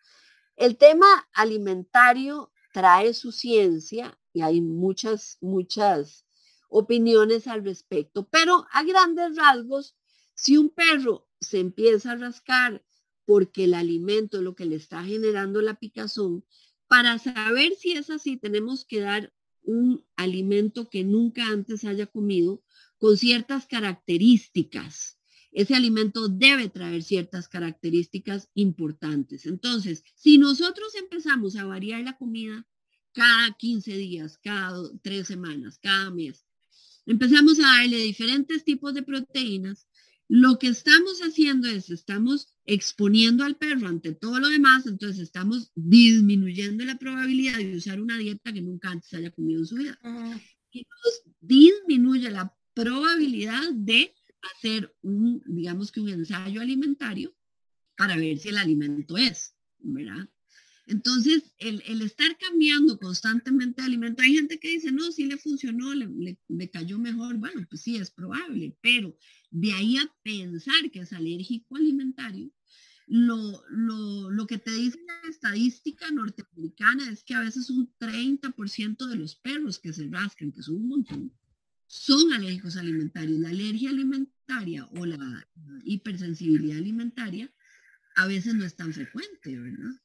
El 0.57 0.79
tema 0.79 1.29
alimentario 1.35 2.51
trae 2.73 3.13
su 3.13 3.33
ciencia 3.33 4.19
y 4.33 4.41
hay 4.41 4.63
muchas, 4.63 5.37
muchas 5.43 6.27
opiniones 6.71 7.47
al 7.47 7.65
respecto, 7.65 8.29
pero 8.31 8.67
a 8.73 8.83
grandes 8.85 9.37
rasgos, 9.37 9.95
si 10.35 10.57
un 10.57 10.71
perro 10.71 11.29
se 11.41 11.61
empieza 11.61 12.13
a 12.13 12.17
rascar 12.17 12.83
porque 13.27 13.65
el 13.65 13.75
alimento 13.75 14.39
es 14.39 14.43
lo 14.43 14.55
que 14.55 14.65
le 14.65 14.77
está 14.77 15.03
generando 15.05 15.61
la 15.61 15.75
picazón, 15.75 16.47
para 16.87 17.19
saber 17.19 17.75
si 17.75 17.93
es 17.93 18.09
así, 18.09 18.39
tenemos 18.39 18.87
que 18.87 19.01
dar 19.01 19.35
un 19.69 20.05
alimento 20.17 20.89
que 20.89 21.05
nunca 21.05 21.47
antes 21.47 21.85
haya 21.85 22.07
comido 22.07 22.63
con 22.99 23.17
ciertas 23.17 23.67
características 23.67 25.19
ese 25.53 25.75
alimento 25.75 26.29
debe 26.29 26.69
traer 26.69 27.03
ciertas 27.03 27.49
características 27.49 28.49
importantes. 28.55 29.47
Entonces, 29.47 30.05
si 30.15 30.39
nosotros 30.39 30.95
empezamos 30.95 31.57
a 31.57 31.65
variar 31.65 32.03
la 32.03 32.17
comida 32.17 32.67
cada 33.13 33.53
15 33.57 33.97
días, 33.97 34.39
cada 34.39 34.89
tres 35.03 35.27
semanas, 35.27 35.79
cada 35.79 36.11
mes, 36.11 36.47
empezamos 37.07 37.59
a 37.59 37.63
darle 37.63 37.97
diferentes 37.97 38.63
tipos 38.63 38.95
de 38.95 39.03
proteínas, 39.03 39.88
lo 40.29 40.59
que 40.59 40.69
estamos 40.69 41.21
haciendo 41.21 41.69
es, 41.69 41.91
estamos 41.91 42.49
exponiendo 42.67 43.45
al 43.45 43.57
perro 43.57 43.89
ante 43.89 44.13
todo 44.13 44.39
lo 44.39 44.49
demás, 44.49 44.87
entonces 44.87 45.21
estamos 45.21 45.73
disminuyendo 45.75 46.85
la 46.85 46.99
probabilidad 46.99 47.57
de 47.57 47.77
usar 47.77 48.01
una 48.01 48.19
dieta 48.19 48.53
que 48.53 48.61
nunca 48.61 48.91
antes 48.91 49.13
haya 49.15 49.31
comido 49.31 49.61
en 49.61 49.67
su 49.67 49.77
vida. 49.77 49.99
Y 50.71 50.83
nos 50.83 51.35
disminuye 51.41 52.31
la 52.31 52.55
probabilidad 52.75 53.73
de 53.73 54.15
hacer 54.55 54.95
un, 55.01 55.43
digamos 55.47 55.91
que 55.91 56.01
un 56.01 56.11
ensayo 56.11 56.61
alimentario 56.61 57.35
para 57.97 58.17
ver 58.17 58.39
si 58.39 58.51
el 58.51 58.59
alimento 58.59 59.17
es, 59.17 59.55
¿verdad? 59.79 60.29
Entonces, 60.89 61.43
el, 61.59 61.83
estar 62.01 62.37
cambiando 62.39 62.99
constantemente 62.99 63.83
de 63.83 63.87
alimento, 63.87 64.23
hay 64.23 64.35
gente 64.35 64.59
que 64.59 64.69
dice, 64.69 64.91
no, 64.91 65.13
sí 65.13 65.27
le 65.27 65.37
funcionó, 65.37 65.95
le, 65.95 66.39
le, 66.49 66.71
cayó 66.71 66.99
mejor. 66.99 67.37
Bueno, 67.37 67.67
pues 67.69 67.83
sí, 67.83 67.97
es 67.97 68.11
probable, 68.11 68.75
pero 68.81 69.15
de 69.51 69.73
ahí 69.73 69.97
a 69.97 70.15
pensar 70.23 70.91
que 70.91 71.01
es 71.01 71.13
alérgico 71.13 71.77
alimentario, 71.77 72.51
lo, 73.07 73.63
lo, 73.71 74.31
lo, 74.31 74.47
que 74.47 74.59
te 74.59 74.71
dice 74.71 74.99
la 75.07 75.31
estadística 75.31 76.11
norteamericana 76.11 77.11
es 77.11 77.25
que 77.25 77.35
a 77.35 77.41
veces 77.41 77.71
un 77.71 77.91
30% 77.99 79.07
de 79.07 79.17
los 79.17 79.35
perros 79.37 79.79
que 79.79 79.95
se 79.95 80.07
rascan, 80.09 80.53
que 80.53 80.63
son 80.63 80.77
un 80.77 80.89
montón, 80.89 81.33
son 81.87 82.33
alérgicos 82.35 82.77
alimentarios. 82.77 83.41
La 83.41 83.49
alergia 83.49 83.91
alimentaria 83.91 84.87
o 84.93 85.07
la 85.07 85.49
hipersensibilidad 85.85 86.77
alimentaria 86.77 87.51
a 88.17 88.27
veces 88.27 88.55
no 88.55 88.65
es 88.65 88.77
tan 88.77 88.93
frecuente, 88.93 89.59
¿verdad? 89.59 90.03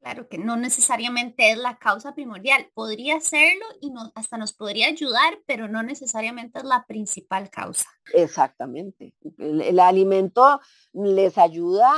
Claro 0.00 0.28
que 0.28 0.38
no 0.38 0.56
necesariamente 0.56 1.50
es 1.50 1.58
la 1.58 1.78
causa 1.78 2.14
primordial. 2.14 2.70
Podría 2.72 3.20
serlo 3.20 3.66
y 3.82 3.92
hasta 4.14 4.38
nos 4.38 4.54
podría 4.54 4.86
ayudar, 4.86 5.42
pero 5.46 5.68
no 5.68 5.82
necesariamente 5.82 6.58
es 6.58 6.64
la 6.64 6.86
principal 6.86 7.50
causa. 7.50 7.86
Exactamente. 8.14 9.14
El, 9.36 9.78
alimento 9.78 10.58
les 10.94 11.36
ayuda 11.36 11.90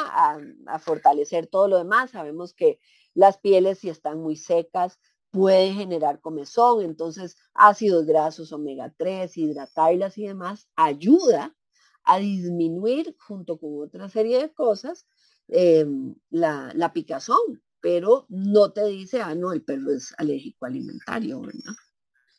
a, 0.66 0.78
fortalecer 0.80 1.47
todo 1.47 1.68
lo 1.68 1.78
demás. 1.78 2.11
Sabemos 2.11 2.54
que 2.54 2.80
las 3.14 3.38
pieles, 3.38 3.78
si 3.78 3.88
están 3.88 4.18
muy 4.18 4.35
secas, 4.35 4.99
puede 5.30 5.73
generar 5.73 6.21
comezón. 6.21 6.85
Entonces, 6.85 7.37
ácidos 7.54 8.04
grasos 8.04 8.52
omega 8.52 8.92
3, 8.99 9.37
hidratarlas 9.37 10.18
y 10.18 10.26
demás, 10.26 10.68
ayuda 10.75 11.54
a 12.02 12.18
disminuir, 12.18 13.14
junto 13.21 13.61
con 13.61 13.80
otra 13.80 14.09
serie 14.09 14.40
de 14.40 14.52
cosas, 14.52 15.06
em, 15.47 16.16
la 16.30 16.92
picazón 16.92 17.62
pero 17.83 18.27
no 18.29 18.73
te 18.73 18.87
dice, 18.87 19.21
ah, 19.21 19.35
no, 19.35 19.53
el 19.53 19.62
perro 19.62 19.93
es 19.93 20.15
alérgico 20.17 20.65
alimentario, 20.65 21.41
¿verdad? 21.41 21.75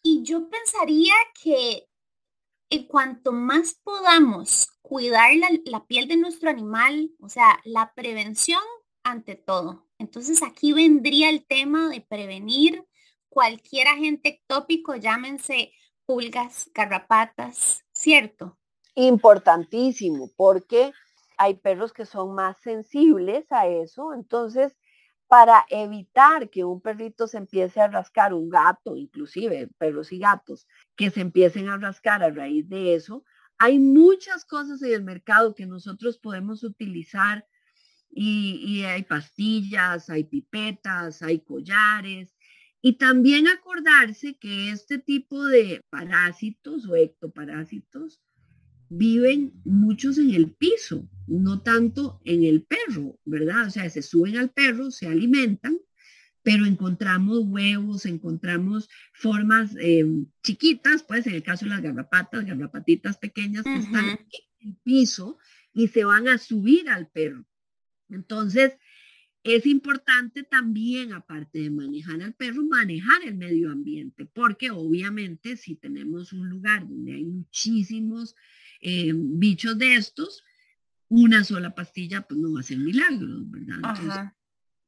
Y 0.01 0.23
yo 0.23 0.49
pensaría 0.49 1.13
que 1.41 1.87
en 2.69 2.87
cuanto 2.87 3.31
más 3.33 3.75
podamos 3.83 4.69
cuidar 4.81 5.31
la, 5.65 5.85
piel 5.85 6.07
de 6.07 6.17
nuestro 6.17 6.49
animal, 6.49 7.11
o 7.19 7.29
sea, 7.29 7.59
la 7.65 7.93
prevención 7.93 8.61
ante 9.03 9.35
todo. 9.35 9.85
Entonces 9.99 10.41
aquí 10.41 10.73
vendría 10.73 11.29
el 11.29 11.45
tema 11.45 11.89
de 11.89 12.01
prevenir 12.01 12.83
cualquier 13.29 13.87
agente 13.87 14.29
ectópico, 14.29 14.95
llámense 14.95 15.71
pulgas, 16.05 16.69
garrapatas, 16.73 17.83
¿cierto? 17.93 18.57
Importantísimo, 18.95 20.31
porque 20.35 20.93
hay 21.37 21.55
perros 21.55 21.93
que 21.93 22.05
son 22.05 22.33
más 22.33 22.57
sensibles 22.61 23.51
a 23.51 23.67
eso, 23.67 24.13
entonces 24.13 24.75
para 25.33 25.65
evitar 25.71 26.51
que 26.51 26.63
un 26.63 26.79
perrito 26.79 27.27
se 27.27 27.39
empiece 27.39 27.81
a 27.81 27.87
rascar, 27.87 28.35
un 28.35 28.49
gato, 28.49 28.95
inclusive 28.95 29.67
perros 29.79 30.11
y 30.11 30.19
gatos, 30.19 30.67
que 30.95 31.09
se 31.09 31.21
empiecen 31.21 31.69
a 31.69 31.77
rascar 31.77 32.21
a 32.21 32.29
raíz 32.29 32.69
de 32.69 32.93
eso, 32.93 33.25
hay 33.57 33.79
muchas 33.79 34.45
cosas 34.45 34.83
en 34.83 34.93
el 34.93 35.03
mercado 35.03 35.55
que 35.55 35.65
nosotros 35.65 36.19
podemos 36.19 36.63
utilizar 36.63 37.47
y, 38.11 38.83
hay 38.83 39.01
pastillas, 39.01 40.07
hay 40.11 40.25
pipetas, 40.25 41.23
hay 41.23 41.39
collares. 41.39 42.35
Y 42.79 42.99
también 42.99 43.47
acordarse 43.47 44.35
que 44.35 44.69
este 44.69 44.99
tipo 44.99 45.43
de 45.45 45.81
parásitos 45.89 46.85
o 46.85 46.95
ectoparásitos 46.95 48.21
viven 48.89 49.53
muchos 49.63 50.17
en 50.17 50.31
el 50.31 50.51
piso, 50.51 51.09
no 51.27 51.61
tanto 51.61 52.21
en 52.25 52.43
el 52.43 52.63
perro, 52.63 53.19
¿verdad? 53.25 53.67
O 53.67 53.69
sea, 53.69 53.89
se 53.89 54.01
suben 54.01 54.37
al 54.37 54.51
perro, 54.51 54.91
se 54.91 55.07
alimentan, 55.07 55.77
pero 56.43 56.65
encontramos 56.65 57.39
huevos, 57.45 58.05
encontramos 58.05 58.89
formas 59.13 59.71
em, 59.79 60.27
chiquitas, 60.43 61.03
pues 61.03 61.25
en 61.25 61.35
el 61.35 61.43
caso 61.43 61.65
de 61.65 61.71
las 61.71 61.81
garrapatas, 61.81 62.45
garrapatitas 62.45 63.17
pequeñas 63.17 63.63
que 63.63 63.77
están 63.77 64.05
en 64.09 64.19
el 64.59 64.75
piso 64.83 65.37
y 65.73 65.87
se 65.87 66.03
van 66.03 66.27
a 66.27 66.37
subir 66.37 66.89
al 66.89 67.07
perro. 67.07 67.45
Entonces, 68.09 68.73
es 69.43 69.65
importante 69.65 70.43
también, 70.43 71.11
aparte 71.11 71.59
de 71.59 71.69
manejar 71.69 72.21
al 72.21 72.33
perro, 72.33 72.63
manejar 72.63 73.23
el 73.25 73.35
medio 73.35 73.71
ambiente, 73.71 74.25
porque 74.25 74.71
obviamente 74.71 75.57
si 75.57 75.75
tenemos 75.75 76.31
un 76.31 76.49
lugar 76.49 76.87
donde 76.87 77.13
hay 77.13 77.25
muchísimos 77.25 78.35
eh, 78.79 79.11
bichos 79.13 79.77
de 79.77 79.95
estos, 79.95 80.43
una 81.09 81.43
sola 81.43 81.75
pastilla 81.75 82.21
pues 82.21 82.39
no 82.39 82.53
va 82.53 82.61
a 82.61 82.63
ser 82.63 82.77
milagros, 82.77 83.49
¿verdad? 83.51 84.33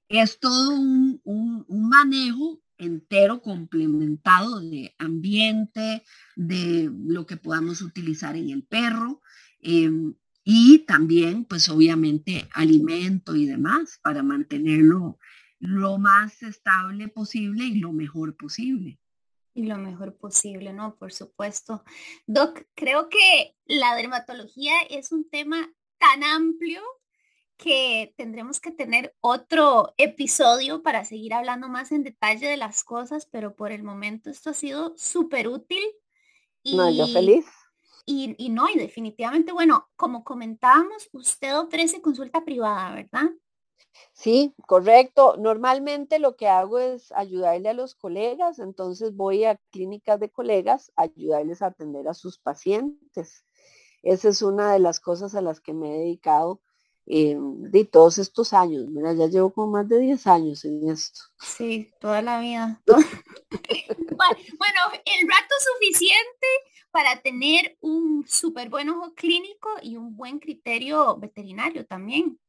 es 0.08 0.40
todo 0.40 0.72
un, 0.76 1.66
manejo 1.68 2.62
entero 2.78 3.42
complementado 3.42 4.60
de 4.62 4.94
ambiente, 4.98 6.04
de 6.36 6.92
lo 7.08 7.26
que 7.26 7.38
podamos 7.38 7.82
utilizar 7.82 8.36
en 8.36 8.50
el 8.50 8.64
perro 8.64 9.22
em, 9.60 10.14
y 10.46 10.86
también 10.86 11.44
pues 11.44 11.68
obviamente 11.68 12.48
alimento 12.54 13.36
y 13.36 13.46
demás 13.46 14.00
para 14.02 14.24
mantenerlo 14.24 15.20
lo 15.60 15.98
más 15.98 16.42
estable 16.44 17.10
posible 17.10 17.66
y 17.66 17.80
lo 17.80 17.92
mejor 17.92 18.38
posible 18.38 19.00
y 19.56 19.64
lo 19.64 19.78
mejor 19.78 20.16
posible, 20.18 20.74
¿no? 20.74 20.96
Por 20.98 21.14
supuesto. 21.14 21.84
Doc, 22.28 22.62
creo 22.76 23.10
que 23.10 23.56
la 23.66 23.96
dermatología 23.96 24.74
es 24.90 25.14
un 25.14 25.28
tema 25.30 25.74
tan 25.98 26.24
amplio 26.24 26.82
que 27.58 28.14
tendremos 28.18 28.60
que 28.60 28.72
tener 28.72 29.16
otro 29.22 29.94
episodio 29.98 30.84
para 30.84 31.06
seguir 31.06 31.34
hablando 31.34 31.70
más 31.70 31.94
en 31.94 32.04
detalle 32.04 32.50
de 32.50 32.58
las 32.58 32.84
cosas, 32.84 33.28
pero 33.32 33.56
por 33.56 33.72
el 33.72 33.82
momento 33.82 34.30
esto 34.30 34.50
ha 34.50 34.54
sido 34.54 34.94
súper 34.98 35.48
útil. 35.48 35.84
Y, 36.62 36.76
no, 36.76 36.92
yo 36.92 37.08
feliz. 37.08 37.46
Y, 38.08 38.50
no, 38.50 38.70
y 38.70 38.78
definitivamente, 38.78 39.52
bueno, 39.52 39.90
como 39.96 40.24
comentábamos, 40.24 41.10
usted 41.12 41.58
ofrece 41.58 42.02
consulta 42.02 42.46
privada, 42.46 42.94
¿verdad? 42.94 43.32
Sí, 44.14 44.54
correcto. 44.68 45.36
Normalmente 45.38 46.20
lo 46.20 46.36
que 46.36 46.48
hago 46.48 46.80
es 46.80 47.12
ayudarle 47.12 47.70
a 47.70 47.74
los 47.74 47.96
colegas, 47.96 48.60
entonces 48.60 49.16
voy 49.16 49.46
a 49.46 49.58
clínicas 49.72 50.20
de 50.20 50.30
colegas 50.32 50.92
ayudarles 50.96 51.62
a 51.62 51.68
atender 51.68 52.08
a 52.08 52.14
sus 52.14 52.40
pacientes. 52.40 53.46
Esa 54.04 54.30
es 54.30 54.42
una 54.42 54.74
de 54.74 54.80
las 54.80 55.00
cosas 55.00 55.36
a 55.36 55.42
las 55.42 55.62
que 55.62 55.74
me 55.74 55.96
he 55.96 56.00
dedicado 56.00 56.62
eh, 57.08 57.38
de 57.38 57.86
todos 57.86 58.18
estos 58.18 58.54
años. 58.54 58.88
Mira, 58.88 59.14
ya 59.14 59.28
llevo 59.28 59.54
como 59.54 59.74
más 59.74 59.88
de 59.88 60.00
10 60.00 60.28
años 60.28 60.66
en 60.66 60.90
esto. 60.90 61.22
Sí, 61.40 61.92
toda 62.00 62.22
la 62.22 62.40
vida. 62.40 62.82
bueno, 62.88 64.80
el 65.06 65.28
rato 65.28 65.56
suficiente 65.74 66.48
para 66.92 67.22
tener 67.22 67.78
un 67.82 68.26
súper 68.28 68.70
buen 68.70 68.90
ojo 68.90 69.14
clínico 69.14 69.70
y 69.82 69.98
un 69.98 70.16
buen 70.16 70.40
criterio 70.40 71.18
veterinario 71.18 71.86
también. 71.86 72.40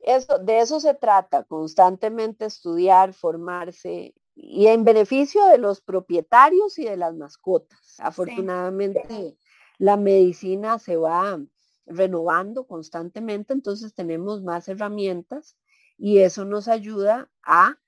Eso, 0.00 0.38
de 0.38 0.60
eso 0.60 0.80
se 0.80 0.94
trata, 0.94 1.44
constantemente 1.44 2.46
estudiar, 2.46 3.12
formarse 3.12 4.14
y 4.34 4.66
en 4.66 4.84
beneficio 4.84 5.44
de 5.46 5.58
los 5.58 5.80
propietarios 5.80 6.78
y 6.78 6.84
de 6.84 6.96
las 6.96 7.14
mascotas. 7.14 7.96
Afortunadamente, 7.98 9.36
la 9.78 9.96
medicina 9.96 10.78
se 10.78 10.96
va 10.96 11.38
renovando 11.86 12.66
constantemente, 12.66 13.52
entonces 13.52 13.94
tenemos 13.94 14.42
más 14.42 14.68
herramientas 14.68 15.56
y 15.98 16.18
eso 16.18 16.44
nos 16.44 16.68
ayuda 16.68 17.30
a 17.42 17.78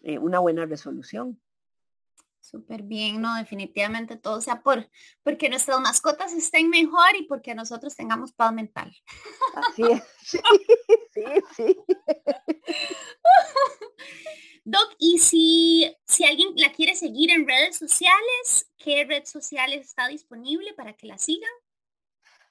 eh, 0.00 0.18
una 0.18 0.38
buena 0.38 0.66
resolución. 0.66 1.40
Súper 2.40 2.82
bien, 2.82 3.20
no, 3.20 3.36
definitivamente 3.36 4.16
todo 4.16 4.40
sea 4.40 4.62
por 4.62 4.88
porque 5.22 5.50
nuestras 5.50 5.80
mascotas 5.80 6.32
estén 6.32 6.70
mejor 6.70 7.14
y 7.18 7.24
porque 7.24 7.54
nosotros 7.54 7.94
tengamos 7.94 8.32
paz 8.32 8.54
mental. 8.54 8.96
Así 9.54 9.82
es, 9.82 10.02
sí, 10.22 10.38
sí, 11.12 11.24
sí. 11.56 11.76
Doc, 14.64 14.94
y 14.98 15.18
si, 15.18 15.94
si 16.06 16.24
alguien 16.24 16.54
la 16.56 16.72
quiere 16.72 16.94
seguir 16.94 17.30
en 17.30 17.46
redes 17.46 17.76
sociales, 17.76 18.70
¿qué 18.78 19.04
red 19.04 19.24
social 19.24 19.72
está 19.72 20.08
disponible 20.08 20.72
para 20.74 20.94
que 20.94 21.06
la 21.06 21.18
sigan? 21.18 21.50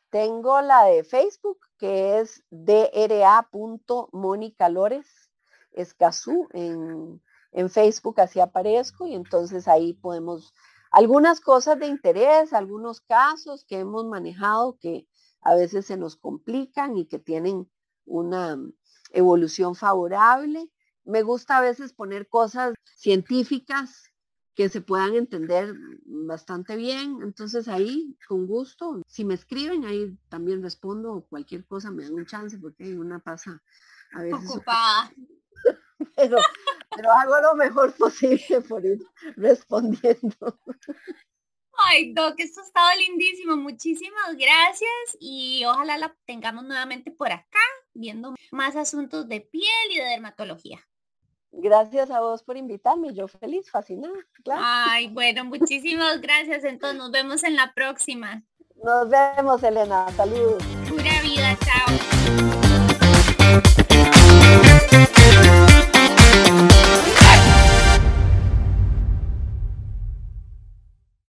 Tengo 0.10 0.62
la 0.62 0.86
de 0.86 1.04
Facebook, 1.04 1.60
que 1.78 2.20
es 2.20 2.44
dra.monicalores 2.50 5.30
Escazú 5.72 6.48
en, 6.54 7.22
en 7.52 7.70
Facebook, 7.70 8.22
así 8.22 8.40
aparezco 8.40 9.06
y 9.06 9.16
entonces 9.16 9.68
ahí 9.68 9.94
podemos, 9.94 10.54
algunas 10.92 11.42
cosas 11.42 11.78
de 11.80 11.88
interés, 11.88 12.54
algunos 12.54 13.02
casos 13.02 13.66
que 13.66 13.80
hemos 13.80 14.06
manejado 14.06 14.78
que 14.80 15.08
a 15.42 15.56
veces 15.56 15.86
se 15.86 15.98
nos 15.98 16.16
complican 16.16 16.98
y 16.98 17.06
que 17.06 17.20
tienen 17.20 17.70
una 18.06 18.58
evolución 19.12 19.76
favorable. 19.76 20.72
Me 21.04 21.22
gusta 21.22 21.58
a 21.58 21.62
veces 21.62 21.94
poner 21.94 22.28
cosas 22.28 22.74
científicas 22.96 24.04
que 24.58 24.70
se 24.70 24.82
puedan 24.82 25.14
entender 25.14 25.76
bastante 26.04 26.76
bien. 26.76 27.20
Entonces 27.22 27.68
ahí, 27.68 28.18
con 28.28 28.48
gusto, 28.48 29.04
si 29.06 29.24
me 29.24 29.36
escriben, 29.36 29.86
ahí 29.86 30.18
también 30.30 30.64
respondo 30.64 31.28
cualquier 31.30 31.64
cosa, 31.68 31.92
me 31.92 32.04
dan 32.04 32.16
un 32.16 32.26
chance 32.26 32.58
porque 32.58 32.96
una 32.96 33.20
pasa 33.20 33.62
a 34.14 34.24
veces 34.24 34.50
ocupada. 34.50 35.14
Pero, 36.16 36.38
pero 36.96 37.12
hago 37.12 37.42
lo 37.42 37.56
mejor 37.56 37.92
posible 37.96 38.62
por 38.70 38.86
ir 38.86 39.00
respondiendo. 39.36 40.60
Ay, 41.74 42.14
Doc, 42.14 42.36
esto 42.38 42.62
ha 42.62 42.64
estado 42.64 42.90
lindísimo. 43.00 43.58
Muchísimas 43.58 44.36
gracias 44.38 45.18
y 45.20 45.66
ojalá 45.66 45.98
la 45.98 46.16
tengamos 46.26 46.66
nuevamente 46.66 47.10
por 47.10 47.32
acá, 47.32 47.60
viendo 47.96 48.36
más 48.52 48.76
asuntos 48.76 49.28
de 49.28 49.42
piel 49.42 49.92
y 49.92 49.98
de 49.98 50.06
dermatología. 50.06 50.88
Gracias 51.60 52.12
a 52.12 52.20
vos 52.20 52.44
por 52.44 52.56
invitarme, 52.56 53.14
yo 53.14 53.28
feliz, 53.28 53.70
fascinada. 53.72 54.14
Ay, 54.52 55.08
bueno, 55.10 55.44
muchísimas 55.44 56.22
gracias. 56.22 56.64
Entonces 56.64 57.00
nos 57.00 57.12
vemos 57.12 57.44
en 57.44 57.56
la 57.56 57.74
próxima. 57.74 58.44
Nos 58.84 59.10
vemos, 59.10 59.64
Elena. 59.64 60.08
Saludos. 60.16 60.64
Pura 60.88 61.22
vida, 61.24 61.58
chao. 61.66 62.07